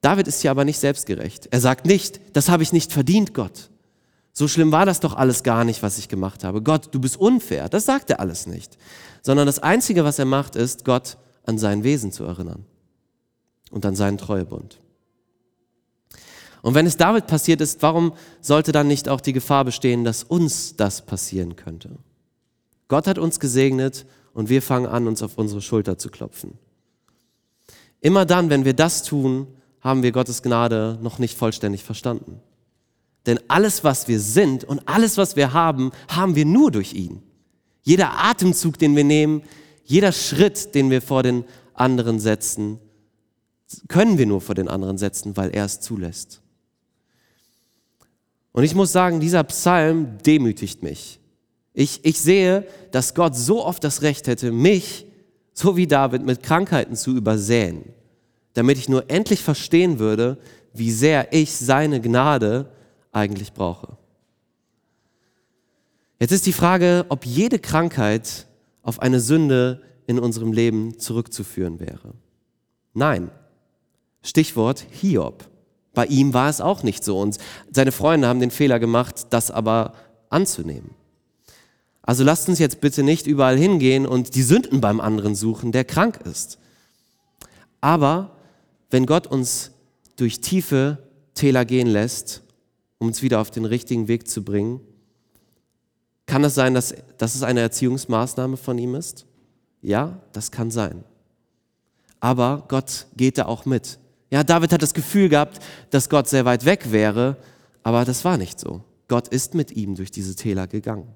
David 0.00 0.28
ist 0.28 0.42
ja 0.42 0.50
aber 0.50 0.64
nicht 0.64 0.78
selbstgerecht. 0.78 1.48
Er 1.50 1.60
sagt 1.60 1.86
nicht, 1.86 2.20
das 2.32 2.48
habe 2.48 2.62
ich 2.62 2.72
nicht 2.72 2.92
verdient, 2.92 3.34
Gott. 3.34 3.69
So 4.40 4.48
schlimm 4.48 4.72
war 4.72 4.86
das 4.86 5.00
doch 5.00 5.12
alles 5.18 5.42
gar 5.42 5.64
nicht, 5.64 5.82
was 5.82 5.98
ich 5.98 6.08
gemacht 6.08 6.44
habe. 6.44 6.62
Gott, 6.62 6.94
du 6.94 6.98
bist 6.98 7.18
unfair. 7.18 7.68
Das 7.68 7.84
sagt 7.84 8.08
er 8.08 8.20
alles 8.20 8.46
nicht. 8.46 8.78
Sondern 9.20 9.44
das 9.44 9.58
Einzige, 9.58 10.02
was 10.02 10.18
er 10.18 10.24
macht, 10.24 10.56
ist, 10.56 10.86
Gott 10.86 11.18
an 11.44 11.58
sein 11.58 11.84
Wesen 11.84 12.10
zu 12.10 12.24
erinnern 12.24 12.64
und 13.70 13.84
an 13.84 13.94
seinen 13.94 14.16
Treuebund. 14.16 14.78
Und 16.62 16.74
wenn 16.74 16.86
es 16.86 16.96
David 16.96 17.26
passiert 17.26 17.60
ist, 17.60 17.82
warum 17.82 18.14
sollte 18.40 18.72
dann 18.72 18.86
nicht 18.86 19.10
auch 19.10 19.20
die 19.20 19.34
Gefahr 19.34 19.66
bestehen, 19.66 20.04
dass 20.04 20.22
uns 20.22 20.74
das 20.74 21.04
passieren 21.04 21.54
könnte? 21.54 21.98
Gott 22.88 23.06
hat 23.06 23.18
uns 23.18 23.40
gesegnet 23.40 24.06
und 24.32 24.48
wir 24.48 24.62
fangen 24.62 24.86
an, 24.86 25.06
uns 25.06 25.22
auf 25.22 25.36
unsere 25.36 25.60
Schulter 25.60 25.98
zu 25.98 26.08
klopfen. 26.08 26.56
Immer 28.00 28.24
dann, 28.24 28.48
wenn 28.48 28.64
wir 28.64 28.72
das 28.72 29.02
tun, 29.02 29.48
haben 29.82 30.02
wir 30.02 30.12
Gottes 30.12 30.42
Gnade 30.42 30.98
noch 31.02 31.18
nicht 31.18 31.36
vollständig 31.36 31.84
verstanden. 31.84 32.40
Denn 33.26 33.38
alles, 33.48 33.84
was 33.84 34.08
wir 34.08 34.20
sind 34.20 34.64
und 34.64 34.86
alles, 34.86 35.16
was 35.16 35.36
wir 35.36 35.52
haben, 35.52 35.92
haben 36.08 36.34
wir 36.34 36.44
nur 36.44 36.70
durch 36.70 36.94
ihn. 36.94 37.22
Jeder 37.82 38.12
Atemzug, 38.24 38.78
den 38.78 38.96
wir 38.96 39.04
nehmen, 39.04 39.42
jeder 39.84 40.12
Schritt, 40.12 40.74
den 40.74 40.90
wir 40.90 41.02
vor 41.02 41.22
den 41.22 41.44
anderen 41.74 42.20
setzen, 42.20 42.78
können 43.88 44.18
wir 44.18 44.26
nur 44.26 44.40
vor 44.40 44.54
den 44.54 44.68
anderen 44.68 44.98
setzen, 44.98 45.36
weil 45.36 45.50
er 45.50 45.64
es 45.64 45.80
zulässt. 45.80 46.40
Und 48.52 48.64
ich 48.64 48.74
muss 48.74 48.92
sagen, 48.92 49.20
dieser 49.20 49.44
Psalm 49.44 50.18
demütigt 50.26 50.82
mich. 50.82 51.20
Ich, 51.72 52.04
ich 52.04 52.20
sehe, 52.20 52.66
dass 52.90 53.14
Gott 53.14 53.36
so 53.36 53.64
oft 53.64 53.84
das 53.84 54.02
Recht 54.02 54.26
hätte, 54.26 54.50
mich, 54.50 55.06
so 55.52 55.76
wie 55.76 55.86
David, 55.86 56.24
mit 56.24 56.42
Krankheiten 56.42 56.96
zu 56.96 57.14
übersäen 57.16 57.84
damit 58.54 58.78
ich 58.78 58.88
nur 58.88 59.08
endlich 59.10 59.42
verstehen 59.42 59.98
würde, 59.98 60.38
wie 60.72 60.90
sehr 60.90 61.32
ich 61.32 61.56
seine 61.56 62.00
Gnade 62.00 62.70
eigentlich 63.12 63.52
brauche. 63.52 63.96
Jetzt 66.18 66.32
ist 66.32 66.46
die 66.46 66.52
Frage, 66.52 67.06
ob 67.08 67.24
jede 67.24 67.58
Krankheit 67.58 68.46
auf 68.82 69.00
eine 69.00 69.20
Sünde 69.20 69.82
in 70.06 70.18
unserem 70.18 70.52
Leben 70.52 70.98
zurückzuführen 70.98 71.80
wäre. 71.80 72.14
Nein. 72.94 73.30
Stichwort 74.22 74.84
Hiob. 74.90 75.48
Bei 75.94 76.06
ihm 76.06 76.34
war 76.34 76.48
es 76.48 76.60
auch 76.60 76.82
nicht 76.82 77.04
so 77.04 77.18
und 77.18 77.38
seine 77.70 77.92
Freunde 77.92 78.28
haben 78.28 78.40
den 78.40 78.50
Fehler 78.50 78.78
gemacht, 78.78 79.28
das 79.30 79.50
aber 79.50 79.94
anzunehmen. 80.28 80.90
Also 82.02 82.24
lasst 82.24 82.48
uns 82.48 82.58
jetzt 82.58 82.80
bitte 82.80 83.02
nicht 83.02 83.26
überall 83.26 83.56
hingehen 83.56 84.06
und 84.06 84.34
die 84.34 84.42
Sünden 84.42 84.80
beim 84.80 85.00
anderen 85.00 85.34
suchen, 85.34 85.72
der 85.72 85.84
krank 85.84 86.20
ist. 86.24 86.58
Aber 87.80 88.36
wenn 88.90 89.06
Gott 89.06 89.26
uns 89.26 89.70
durch 90.16 90.40
tiefe 90.40 90.98
Täler 91.34 91.64
gehen 91.64 91.86
lässt, 91.86 92.42
um 93.00 93.08
uns 93.08 93.22
wieder 93.22 93.40
auf 93.40 93.50
den 93.50 93.64
richtigen 93.64 94.06
Weg 94.06 94.28
zu 94.28 94.44
bringen, 94.44 94.80
kann 96.26 96.44
es 96.44 96.54
sein, 96.54 96.74
dass, 96.74 96.94
dass 97.18 97.34
es 97.34 97.42
eine 97.42 97.60
Erziehungsmaßnahme 97.60 98.56
von 98.56 98.78
ihm 98.78 98.94
ist? 98.94 99.26
Ja, 99.82 100.20
das 100.32 100.52
kann 100.52 100.70
sein. 100.70 101.02
Aber 102.20 102.66
Gott 102.68 103.06
geht 103.16 103.38
da 103.38 103.46
auch 103.46 103.64
mit. 103.64 103.98
Ja, 104.30 104.44
David 104.44 104.72
hat 104.72 104.82
das 104.82 104.94
Gefühl 104.94 105.28
gehabt, 105.28 105.58
dass 105.90 106.08
Gott 106.08 106.28
sehr 106.28 106.44
weit 106.44 106.64
weg 106.64 106.92
wäre, 106.92 107.36
aber 107.82 108.04
das 108.04 108.24
war 108.24 108.36
nicht 108.36 108.60
so. 108.60 108.84
Gott 109.08 109.26
ist 109.26 109.54
mit 109.54 109.72
ihm 109.72 109.96
durch 109.96 110.12
diese 110.12 110.36
Täler 110.36 110.68
gegangen. 110.68 111.08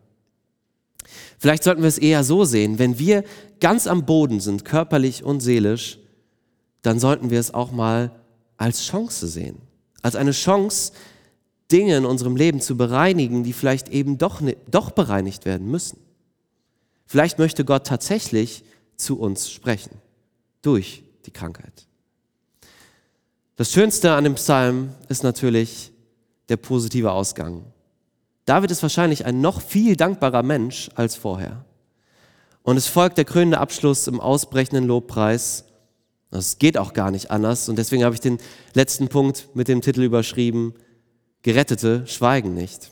Vielleicht 1.39 1.63
sollten 1.63 1.83
wir 1.83 1.89
es 1.89 1.99
eher 1.99 2.25
so 2.25 2.45
sehen, 2.45 2.79
wenn 2.79 2.99
wir 2.99 3.23
ganz 3.61 3.87
am 3.87 4.07
Boden 4.07 4.41
sind, 4.41 4.65
körperlich 4.65 5.23
und 5.23 5.41
seelisch, 5.41 5.99
dann 6.83 6.99
sollten 6.99 7.31
wir 7.31 7.39
es 7.39 7.53
auch 7.53 7.71
mal 7.71 8.11
als 8.57 8.85
Chance 8.85 9.29
sehen. 9.29 9.59
Als 10.03 10.17
eine 10.17 10.33
Chance, 10.33 10.93
Dinge 11.75 11.97
in 11.97 12.05
unserem 12.05 12.37
Leben 12.37 12.61
zu 12.61 12.77
bereinigen, 12.77 13.43
die 13.43 13.53
vielleicht 13.53 13.89
eben 13.89 14.17
doch, 14.17 14.41
doch 14.71 14.93
bereinigt 14.93 15.45
werden 15.45 15.69
müssen. 15.69 15.99
Vielleicht 17.05 17.41
möchte 17.41 17.65
Gott 17.65 17.85
tatsächlich 17.85 18.63
zu 18.97 19.19
uns 19.19 19.51
sprechen 19.51 19.99
durch 20.63 21.03
die 21.27 21.33
Krankheit. 21.33 21.89
Das 23.57 23.73
Schönste 23.73 24.13
an 24.13 24.23
dem 24.23 24.37
Psalm 24.37 24.91
ist 25.09 25.25
natürlich 25.25 25.91
der 26.49 26.59
positive 26.59 27.11
Ausgang. 27.11 27.65
David 28.45 28.71
ist 28.71 28.83
wahrscheinlich 28.83 29.27
ein 29.27 29.41
noch 29.41 29.61
viel 29.61 29.97
dankbarer 29.97 30.45
Mensch 30.45 30.91
als 30.95 31.17
vorher. 31.17 31.65
Und 32.63 32.77
es 32.77 32.87
folgt 32.87 33.19
der 33.19 33.25
krönende 33.25 33.59
Abschluss 33.59 34.07
im 34.07 34.21
ausbrechenden 34.21 34.87
Lobpreis 34.87 35.65
das 36.35 36.59
geht 36.59 36.77
auch 36.77 36.95
gar 36.95 37.13
nicht 37.13 37.31
anders. 37.31 37.69
Und 37.69 37.79
deswegen 37.79 38.03
habe 38.03 38.17
ich 38.17 38.21
den 38.21 38.39
letzten 38.73 39.07
Punkt 39.07 39.51
mit 39.55 39.69
dem 39.69 39.83
Titel 39.83 40.03
überschrieben, 40.03 40.75
Gerettete 41.45 42.05
schweigen 42.09 42.55
nicht. 42.55 42.91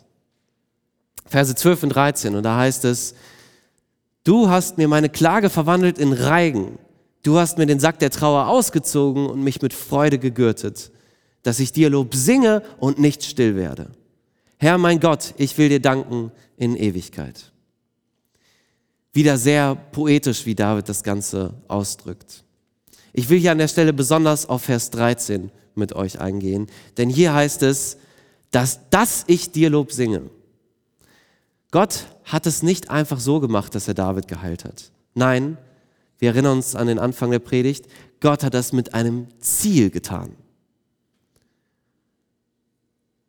Verse 1.26 1.52
12 1.52 1.82
und 1.82 1.88
13. 1.88 2.36
Und 2.36 2.44
da 2.44 2.56
heißt 2.58 2.84
es, 2.84 3.14
du 4.22 4.48
hast 4.48 4.78
mir 4.78 4.86
meine 4.86 5.08
Klage 5.08 5.50
verwandelt 5.50 5.98
in 5.98 6.12
Reigen, 6.12 6.78
Du 7.22 7.38
hast 7.38 7.56
mir 7.56 7.66
den 7.66 7.78
Sack 7.78 8.00
der 8.00 8.10
Trauer 8.10 8.48
ausgezogen 8.48 9.26
und 9.26 9.42
mich 9.42 9.62
mit 9.62 9.72
Freude 9.72 10.18
gegürtet, 10.18 10.90
dass 11.44 11.60
ich 11.60 11.72
dir 11.72 11.88
Lob 11.88 12.14
singe 12.14 12.62
und 12.78 12.98
nicht 12.98 13.22
still 13.22 13.54
werde. 13.54 13.90
Herr 14.58 14.78
mein 14.78 15.00
Gott, 15.00 15.34
ich 15.38 15.56
will 15.56 15.68
dir 15.68 15.80
danken 15.80 16.32
in 16.56 16.76
Ewigkeit. 16.76 17.52
Wieder 19.12 19.36
sehr 19.36 19.74
poetisch, 19.74 20.46
wie 20.46 20.54
David 20.54 20.88
das 20.88 21.02
Ganze 21.02 21.54
ausdrückt. 21.68 22.44
Ich 23.12 23.28
will 23.28 23.38
hier 23.38 23.52
an 23.52 23.58
der 23.58 23.68
Stelle 23.68 23.92
besonders 23.92 24.48
auf 24.48 24.62
Vers 24.62 24.90
13 24.90 25.50
mit 25.74 25.92
euch 25.92 26.20
eingehen, 26.20 26.66
denn 26.96 27.08
hier 27.08 27.34
heißt 27.34 27.62
es, 27.62 27.98
dass, 28.52 28.88
dass 28.90 29.24
ich 29.26 29.50
dir 29.50 29.70
Lob 29.70 29.90
singe. 29.90 30.30
Gott 31.72 32.06
hat 32.24 32.46
es 32.46 32.62
nicht 32.62 32.90
einfach 32.90 33.18
so 33.18 33.40
gemacht, 33.40 33.74
dass 33.74 33.88
er 33.88 33.94
David 33.94 34.28
geheilt 34.28 34.64
hat. 34.64 34.92
Nein, 35.14 35.58
wir 36.18 36.28
erinnern 36.28 36.58
uns 36.58 36.76
an 36.76 36.86
den 36.86 37.00
Anfang 37.00 37.32
der 37.32 37.40
Predigt, 37.40 37.86
Gott 38.20 38.44
hat 38.44 38.54
das 38.54 38.72
mit 38.72 38.94
einem 38.94 39.26
Ziel 39.40 39.90
getan. 39.90 40.36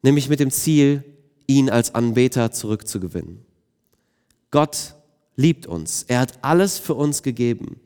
Nämlich 0.03 0.29
mit 0.29 0.39
dem 0.39 0.51
Ziel, 0.51 1.03
ihn 1.47 1.69
als 1.69 1.95
Anbeter 1.95 2.51
zurückzugewinnen. 2.51 3.43
Gott 4.51 4.95
liebt 5.35 5.65
uns. 5.65 6.03
Er 6.03 6.19
hat 6.19 6.43
alles 6.43 6.77
für 6.77 6.93
uns 6.93 7.23
gegeben. 7.23 7.79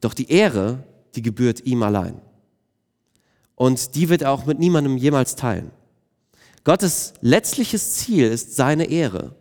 Doch 0.00 0.14
die 0.14 0.30
Ehre, 0.30 0.84
die 1.14 1.22
gebührt 1.22 1.64
ihm 1.64 1.82
allein. 1.82 2.20
Und 3.54 3.94
die 3.94 4.08
wird 4.10 4.22
er 4.22 4.30
auch 4.30 4.44
mit 4.44 4.58
niemandem 4.58 4.98
jemals 4.98 5.34
teilen. 5.34 5.70
Gottes 6.66 7.14
letztliches 7.20 7.94
Ziel 7.94 8.26
ist 8.26 8.56
seine 8.56 8.86
Ehre. 8.86 9.36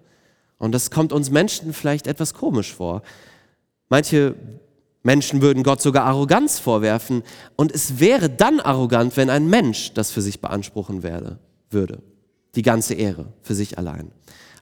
Und 0.60 0.74
das 0.74 0.92
kommt 0.92 1.12
uns 1.12 1.32
Menschen 1.32 1.74
vielleicht 1.74 2.06
etwas 2.06 2.36
komisch 2.36 2.72
vor. 2.72 3.02
Manche 3.90 4.36
Menschen 5.02 5.42
würden 5.42 5.64
Gott 5.64 5.82
sogar 5.82 6.06
Arroganz 6.06 6.60
vorwerfen. 6.60 7.24
Und 7.56 7.72
es 7.72 8.00
wäre 8.00 8.30
dann 8.30 8.60
arrogant, 8.60 9.18
wenn 9.18 9.32
ein 9.32 9.50
Mensch 9.50 9.92
das 9.94 10.12
für 10.12 10.22
sich 10.22 10.40
beanspruchen 10.40 11.02
werde, 11.02 11.40
würde. 11.72 12.04
Die 12.54 12.62
ganze 12.62 12.94
Ehre 12.94 13.34
für 13.42 13.56
sich 13.56 13.80
allein. 13.80 14.12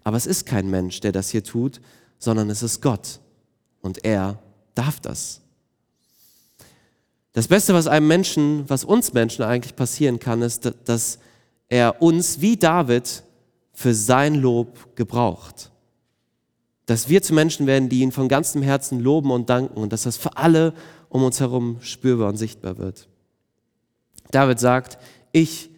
Aber 0.05 0.15
es 0.15 0.25
ist 0.25 0.45
kein 0.45 0.69
Mensch, 0.69 1.01
der 1.01 1.11
das 1.11 1.31
hier 1.31 1.43
tut, 1.43 1.81
sondern 2.17 2.49
es 2.49 2.63
ist 2.63 2.81
Gott. 2.81 3.19
Und 3.81 4.05
er 4.05 4.39
darf 4.73 5.01
das. 5.01 5.41
Das 7.33 7.49
Beste, 7.49 7.73
was 7.73 7.87
einem 7.87 8.07
Menschen, 8.07 8.69
was 8.69 8.85
uns 8.85 9.11
Menschen 9.11 9.43
eigentlich 9.43 9.75
passieren 9.75 10.19
kann, 10.19 10.41
ist, 10.41 10.71
dass 10.85 11.19
er 11.73 12.03
uns 12.03 12.39
wie 12.39 12.55
David 12.55 13.23
für 13.71 13.95
sein 13.95 14.35
Lob 14.35 14.95
gebraucht. 14.95 15.71
Dass 16.85 17.09
wir 17.09 17.23
zu 17.23 17.33
Menschen 17.33 17.65
werden, 17.65 17.89
die 17.89 18.01
ihn 18.01 18.11
von 18.11 18.27
ganzem 18.27 18.61
Herzen 18.61 18.99
loben 18.99 19.31
und 19.31 19.49
danken 19.49 19.75
und 19.75 19.91
dass 19.91 20.03
das 20.03 20.15
für 20.15 20.37
alle 20.37 20.75
um 21.09 21.23
uns 21.23 21.39
herum 21.39 21.77
spürbar 21.81 22.29
und 22.29 22.37
sichtbar 22.37 22.77
wird. 22.77 23.07
David 24.29 24.59
sagt, 24.59 24.99
ich, 25.31 25.71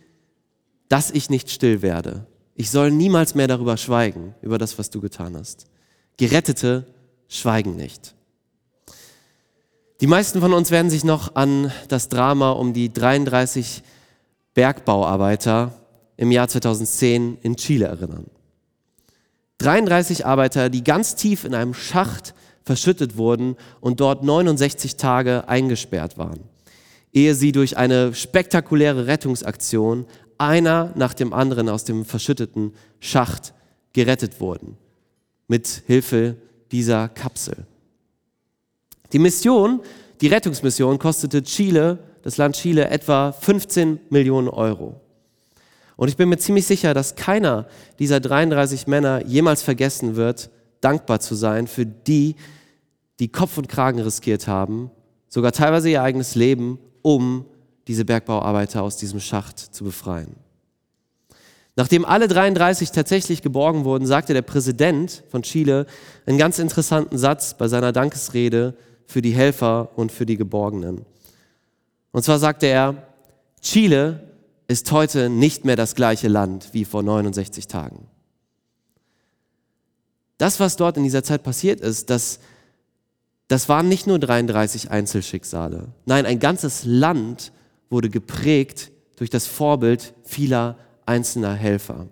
dass 0.90 1.12
ich 1.12 1.30
nicht 1.30 1.50
still 1.50 1.82
werde. 1.82 2.28
Ich 2.56 2.72
soll 2.72 2.92
niemals 2.92 3.34
mehr 3.34 3.48
darüber 3.48 3.78
schweigen, 3.78 4.36
über 4.42 4.58
das, 4.58 4.78
was 4.78 4.90
du 4.90 5.00
getan 5.00 5.38
hast. 5.38 5.66
Gerettete 6.18 6.88
schweigen 7.30 7.78
nicht. 7.78 8.16
Die 10.02 10.08
meisten 10.08 10.42
von 10.42 10.52
uns 10.52 10.72
werden 10.72 10.92
sich 10.92 11.06
noch 11.06 11.36
an 11.36 11.72
das 11.88 12.10
Drama 12.10 12.52
um 12.52 12.74
die 12.74 12.92
33 12.92 13.82
Bergbauarbeiter 14.54 15.72
im 16.18 16.32
Jahr 16.32 16.48
2010 16.48 17.38
in 17.42 17.56
Chile 17.58 17.88
erinnern. 17.88 18.26
33 19.60 20.26
Arbeiter, 20.26 20.70
die 20.70 20.84
ganz 20.84 21.16
tief 21.16 21.46
in 21.46 21.56
einem 21.56 21.74
Schacht 21.74 22.34
verschüttet 22.64 23.18
wurden 23.18 23.56
und 23.80 24.00
dort 24.00 24.24
69 24.24 24.98
Tage 24.98 25.48
eingesperrt 25.48 26.18
waren, 26.18 26.42
ehe 27.14 27.36
sie 27.36 27.52
durch 27.52 27.78
eine 27.78 28.14
spektakuläre 28.14 29.08
Rettungsaktion 29.08 30.06
einer 30.38 30.92
nach 30.96 31.14
dem 31.14 31.32
anderen 31.32 31.70
aus 31.70 31.86
dem 31.86 32.04
verschütteten 32.04 32.74
Schacht 33.00 33.54
gerettet 33.94 34.42
wurden, 34.42 34.78
mit 35.48 35.84
Hilfe 35.86 36.36
dieser 36.72 37.08
Kapsel. 37.08 37.66
Die 39.14 39.20
Mission, 39.20 39.82
die 40.20 40.28
Rettungsmission 40.28 41.00
kostete 41.00 41.44
Chile, 41.44 42.00
das 42.24 42.38
Land 42.38 42.56
Chile, 42.58 42.90
etwa 42.90 43.32
15 43.32 44.00
Millionen 44.10 44.50
Euro. 44.50 45.00
Und 45.98 46.10
ich 46.10 46.18
bin 46.18 46.30
mir 46.30 46.38
ziemlich 46.38 46.66
sicher, 46.66 46.94
dass 46.94 47.16
keiner 47.16 47.68
dieser 48.00 48.20
33 48.20 48.88
Männer 48.88 49.26
jemals 49.26 49.62
vergessen 49.62 50.16
wird, 50.16 50.50
dankbar 50.82 51.20
zu 51.20 51.36
sein 51.36 51.68
für 51.68 51.86
die, 51.86 52.36
die 53.20 53.30
Kopf 53.30 53.58
und 53.58 53.70
Kragen 53.70 54.00
riskiert 54.00 54.48
haben, 54.48 54.92
sogar 55.30 55.52
teilweise 55.52 55.90
ihr 55.90 56.04
eigenes 56.04 56.36
Leben, 56.36 56.80
um 57.02 57.46
diese 57.88 58.06
Bergbauarbeiter 58.06 58.84
aus 58.84 58.98
diesem 58.98 59.20
Schacht 59.20 59.60
zu 59.60 59.84
befreien. 59.84 60.36
Nachdem 61.78 62.06
alle 62.06 62.28
33 62.28 62.92
tatsächlich 62.92 63.42
geborgen 63.42 63.84
wurden, 63.84 64.08
sagte 64.08 64.34
der 64.34 64.42
Präsident 64.42 65.24
von 65.30 65.44
Chile 65.44 65.86
einen 66.26 66.38
ganz 66.38 66.58
interessanten 66.58 67.18
Satz 67.18 67.54
bei 67.54 67.68
seiner 67.68 67.92
Dankesrede 67.92 68.76
für 69.06 69.22
die 69.22 69.34
Helfer 69.34 69.90
und 69.96 70.12
für 70.12 70.26
die 70.26 70.38
Geborgenen. 70.38 71.06
Und 72.12 72.24
zwar 72.24 72.40
sagte 72.40 72.68
er, 72.68 73.08
Chile 73.62 74.35
ist 74.68 74.92
heute 74.92 75.30
nicht 75.30 75.66
mehr 75.66 75.76
das 75.76 75.96
gleiche 75.96 76.28
Land 76.28 76.70
wie 76.74 76.86
vor 76.86 77.04
69 77.04 77.68
Tagen. 77.68 78.08
Das, 80.38 80.60
was 80.60 80.76
dort 80.76 80.98
in 80.98 81.04
dieser 81.04 81.24
Zeit 81.24 81.44
passiert 81.44 81.80
ist, 81.80 82.10
das, 82.10 82.40
das 83.48 83.70
waren 83.70 83.88
nicht 83.88 84.08
nur 84.08 84.20
33 84.20 84.92
Einzelschicksale. 84.92 85.90
Nein, 86.06 86.26
ein 86.26 86.40
ganzes 86.40 86.84
Land 86.84 87.52
wurde 87.90 88.10
geprägt 88.10 88.92
durch 89.16 89.30
das 89.30 89.48
Vorbild 89.48 90.14
vieler 90.24 90.78
einzelner 91.06 91.54
Helfer. 91.54 92.08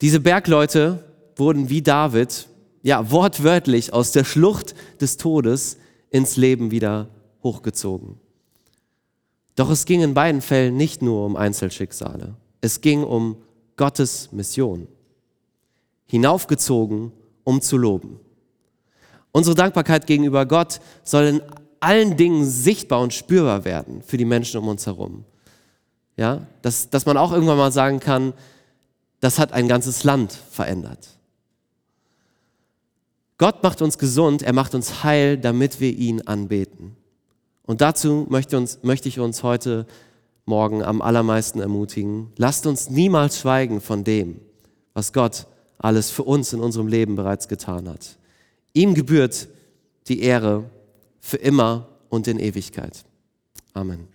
Diese 0.00 0.20
Bergleute 0.20 1.04
wurden 1.36 1.70
wie 1.70 1.82
David 1.82 2.48
ja, 2.82 3.10
wortwörtlich 3.10 3.92
aus 3.92 4.12
der 4.12 4.24
Schlucht 4.24 4.74
des 5.00 5.16
Todes 5.16 5.78
ins 6.10 6.36
Leben 6.36 6.70
wieder 6.70 7.08
hochgezogen. 7.42 8.20
Doch 9.58 9.70
es 9.70 9.86
ging 9.86 10.02
in 10.02 10.14
beiden 10.14 10.40
Fällen 10.40 10.76
nicht 10.76 11.02
nur 11.02 11.26
um 11.26 11.34
Einzelschicksale. 11.34 12.36
Es 12.60 12.80
ging 12.80 13.02
um 13.02 13.42
Gottes 13.76 14.30
Mission. 14.30 14.86
Hinaufgezogen, 16.06 17.10
um 17.42 17.60
zu 17.60 17.76
loben. 17.76 18.20
Unsere 19.32 19.56
Dankbarkeit 19.56 20.06
gegenüber 20.06 20.46
Gott 20.46 20.78
soll 21.02 21.24
in 21.24 21.42
allen 21.80 22.16
Dingen 22.16 22.44
sichtbar 22.44 23.00
und 23.00 23.12
spürbar 23.12 23.64
werden 23.64 24.00
für 24.02 24.16
die 24.16 24.24
Menschen 24.24 24.60
um 24.60 24.68
uns 24.68 24.86
herum. 24.86 25.24
Ja, 26.16 26.46
dass, 26.62 26.88
dass 26.88 27.04
man 27.04 27.16
auch 27.16 27.32
irgendwann 27.32 27.58
mal 27.58 27.72
sagen 27.72 27.98
kann, 27.98 28.34
das 29.18 29.40
hat 29.40 29.52
ein 29.52 29.66
ganzes 29.66 30.04
Land 30.04 30.32
verändert. 30.32 31.18
Gott 33.38 33.64
macht 33.64 33.82
uns 33.82 33.98
gesund, 33.98 34.42
er 34.42 34.52
macht 34.52 34.76
uns 34.76 35.02
heil, 35.02 35.36
damit 35.36 35.80
wir 35.80 35.90
ihn 35.90 36.22
anbeten. 36.28 36.97
Und 37.68 37.82
dazu 37.82 38.26
möchte, 38.30 38.56
uns, 38.56 38.78
möchte 38.82 39.10
ich 39.10 39.20
uns 39.20 39.42
heute 39.42 39.86
Morgen 40.46 40.82
am 40.82 41.02
allermeisten 41.02 41.60
ermutigen. 41.60 42.32
Lasst 42.38 42.66
uns 42.66 42.88
niemals 42.88 43.40
schweigen 43.40 43.82
von 43.82 44.04
dem, 44.04 44.40
was 44.94 45.12
Gott 45.12 45.46
alles 45.76 46.10
für 46.10 46.22
uns 46.22 46.54
in 46.54 46.60
unserem 46.60 46.88
Leben 46.88 47.14
bereits 47.14 47.46
getan 47.46 47.86
hat. 47.86 48.16
Ihm 48.72 48.94
gebührt 48.94 49.48
die 50.08 50.22
Ehre 50.22 50.64
für 51.20 51.36
immer 51.36 51.88
und 52.08 52.26
in 52.26 52.38
Ewigkeit. 52.38 53.04
Amen. 53.74 54.08